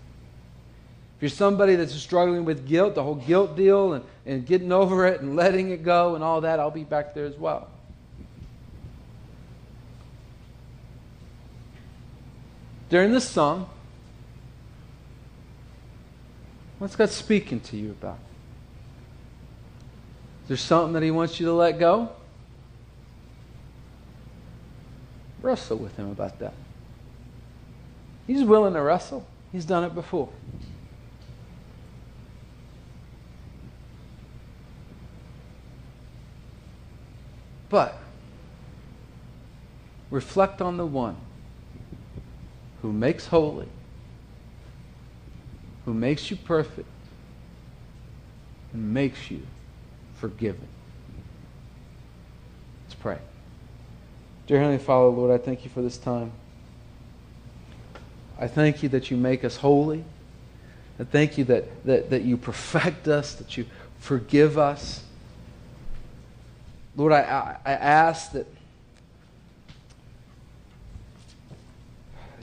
If 1.17 1.21
you're 1.21 1.29
somebody 1.29 1.75
that's 1.75 1.93
struggling 1.93 2.43
with 2.45 2.67
guilt, 2.67 2.95
the 2.95 3.03
whole 3.03 3.15
guilt 3.15 3.55
deal 3.55 3.93
and, 3.93 4.03
and 4.25 4.45
getting 4.45 4.71
over 4.71 5.05
it 5.05 5.21
and 5.21 5.35
letting 5.35 5.69
it 5.69 5.83
go 5.83 6.15
and 6.15 6.23
all 6.23 6.41
that, 6.41 6.59
I'll 6.59 6.71
be 6.71 6.83
back 6.83 7.13
there 7.13 7.25
as 7.25 7.37
well. 7.37 7.69
During 12.89 13.11
this 13.11 13.27
song, 13.27 13.69
what's 16.79 16.95
God 16.95 17.09
speaking 17.09 17.59
to 17.61 17.77
you 17.77 17.91
about? 17.91 18.19
Is 20.43 20.49
there 20.49 20.57
something 20.57 20.93
that 20.93 21.03
He 21.03 21.11
wants 21.11 21.39
you 21.39 21.45
to 21.45 21.53
let 21.53 21.79
go? 21.79 22.11
Wrestle 25.43 25.77
with 25.77 25.95
Him 25.97 26.09
about 26.09 26.39
that. 26.39 26.53
He's 28.25 28.43
willing 28.43 28.73
to 28.73 28.81
wrestle, 28.81 29.27
He's 29.51 29.65
done 29.65 29.83
it 29.83 29.93
before. 29.93 30.29
But 37.69 37.99
reflect 40.09 40.61
on 40.61 40.77
the 40.77 40.85
one 40.85 41.17
who 42.81 42.93
makes 42.93 43.27
holy, 43.27 43.67
who 45.85 45.93
makes 45.93 46.29
you 46.29 46.37
perfect, 46.37 46.87
and 48.73 48.93
makes 48.93 49.31
you 49.31 49.41
forgiven. 50.15 50.67
Let's 52.85 52.95
pray. 52.95 53.17
Dear 54.45 54.59
Heavenly 54.59 54.83
Father, 54.83 55.07
Lord, 55.07 55.31
I 55.31 55.41
thank 55.41 55.63
you 55.63 55.69
for 55.69 55.81
this 55.81 55.97
time. 55.97 56.33
I 58.37 58.47
thank 58.47 58.83
you 58.83 58.89
that 58.89 59.09
you 59.09 59.15
make 59.15 59.45
us 59.45 59.55
holy. 59.55 60.03
I 60.99 61.05
thank 61.05 61.37
you 61.37 61.45
that, 61.45 61.85
that, 61.85 62.09
that 62.09 62.23
you 62.23 62.35
perfect 62.35 63.07
us, 63.07 63.35
that 63.35 63.55
you 63.57 63.65
forgive 63.99 64.57
us. 64.57 65.03
Lord, 66.97 67.13
I, 67.13 67.21
I, 67.21 67.71
I 67.71 67.71
ask 67.71 68.33
that 68.33 68.45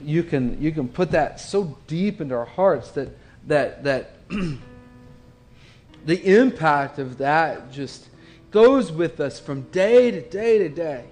you 0.03 0.23
can, 0.23 0.59
you 0.59 0.71
can 0.71 0.87
put 0.87 1.11
that 1.11 1.39
so 1.39 1.77
deep 1.85 2.19
into 2.19 2.33
our 2.33 2.45
hearts 2.45 2.89
that, 2.91 3.09
that, 3.45 3.83
that 3.83 4.13
the 6.05 6.39
impact 6.39 6.97
of 6.97 7.19
that 7.19 7.71
just 7.71 8.07
goes 8.49 8.91
with 8.91 9.19
us 9.19 9.39
from 9.39 9.61
day 9.69 10.09
to 10.09 10.21
day 10.21 10.57
to 10.57 10.69
day. 10.69 11.05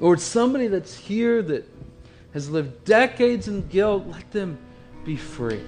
Lord, 0.00 0.20
somebody 0.20 0.66
that's 0.66 0.96
here 0.96 1.42
that 1.42 1.68
has 2.32 2.48
lived 2.48 2.84
decades 2.84 3.48
in 3.48 3.68
guilt, 3.68 4.06
let 4.06 4.30
them 4.32 4.58
be 5.04 5.16
free. 5.16 5.62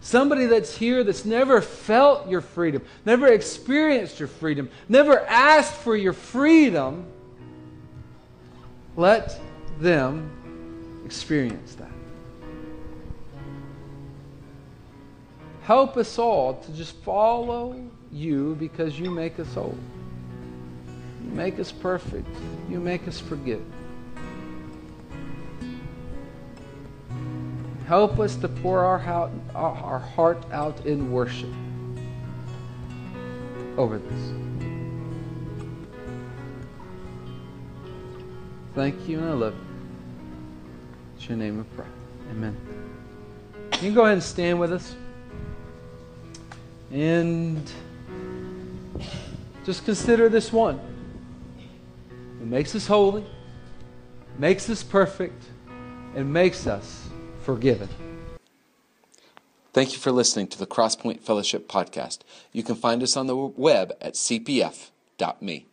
Somebody 0.00 0.46
that's 0.46 0.76
here 0.76 1.04
that's 1.04 1.24
never 1.24 1.60
felt 1.60 2.28
your 2.28 2.40
freedom, 2.40 2.82
never 3.04 3.28
experienced 3.28 4.18
your 4.18 4.28
freedom, 4.28 4.70
never 4.88 5.20
asked 5.26 5.74
for 5.74 5.96
your 5.96 6.12
freedom, 6.12 7.06
let 8.96 9.38
them 9.80 11.02
experience 11.04 11.74
that. 11.76 11.90
Help 15.62 15.96
us 15.96 16.18
all 16.18 16.54
to 16.54 16.72
just 16.72 16.96
follow 17.02 17.78
you 18.10 18.56
because 18.58 18.98
you 18.98 19.10
make 19.10 19.38
us 19.38 19.52
whole. 19.52 19.76
Make 21.28 21.58
us 21.58 21.70
perfect. 21.70 22.26
You 22.68 22.80
make 22.80 23.06
us 23.06 23.20
forgive. 23.20 23.62
Help 27.86 28.18
us 28.18 28.36
to 28.36 28.48
pour 28.48 28.80
our 28.80 28.98
heart, 28.98 29.30
our 29.54 29.98
heart 29.98 30.44
out 30.52 30.84
in 30.84 31.10
worship 31.10 31.48
over 33.78 33.98
this. 33.98 34.32
Thank 38.74 39.08
you, 39.08 39.18
and 39.18 39.28
I 39.28 39.32
love 39.32 39.54
you. 39.54 39.60
It's 41.16 41.28
your 41.28 41.38
name 41.38 41.58
of 41.60 41.74
prayer. 41.74 41.88
Amen. 42.30 42.56
You 43.72 43.78
can 43.78 43.94
go 43.94 44.02
ahead 44.02 44.14
and 44.14 44.22
stand 44.22 44.60
with 44.60 44.72
us. 44.72 44.94
And 46.90 47.70
just 49.64 49.84
consider 49.84 50.28
this 50.28 50.52
one 50.52 50.78
who 52.38 52.46
makes 52.46 52.74
us 52.74 52.86
holy, 52.86 53.24
makes 54.38 54.68
us 54.68 54.82
perfect, 54.82 55.42
and 56.14 56.32
makes 56.32 56.66
us 56.66 57.08
forgiven. 57.42 57.88
Thank 59.72 59.92
you 59.92 59.98
for 59.98 60.10
listening 60.10 60.48
to 60.48 60.58
the 60.58 60.66
Crosspoint 60.66 61.20
Fellowship 61.20 61.68
podcast. 61.68 62.18
You 62.52 62.64
can 62.64 62.74
find 62.74 63.02
us 63.02 63.16
on 63.16 63.28
the 63.28 63.36
web 63.36 63.92
at 64.00 64.14
cpf.me. 64.14 65.67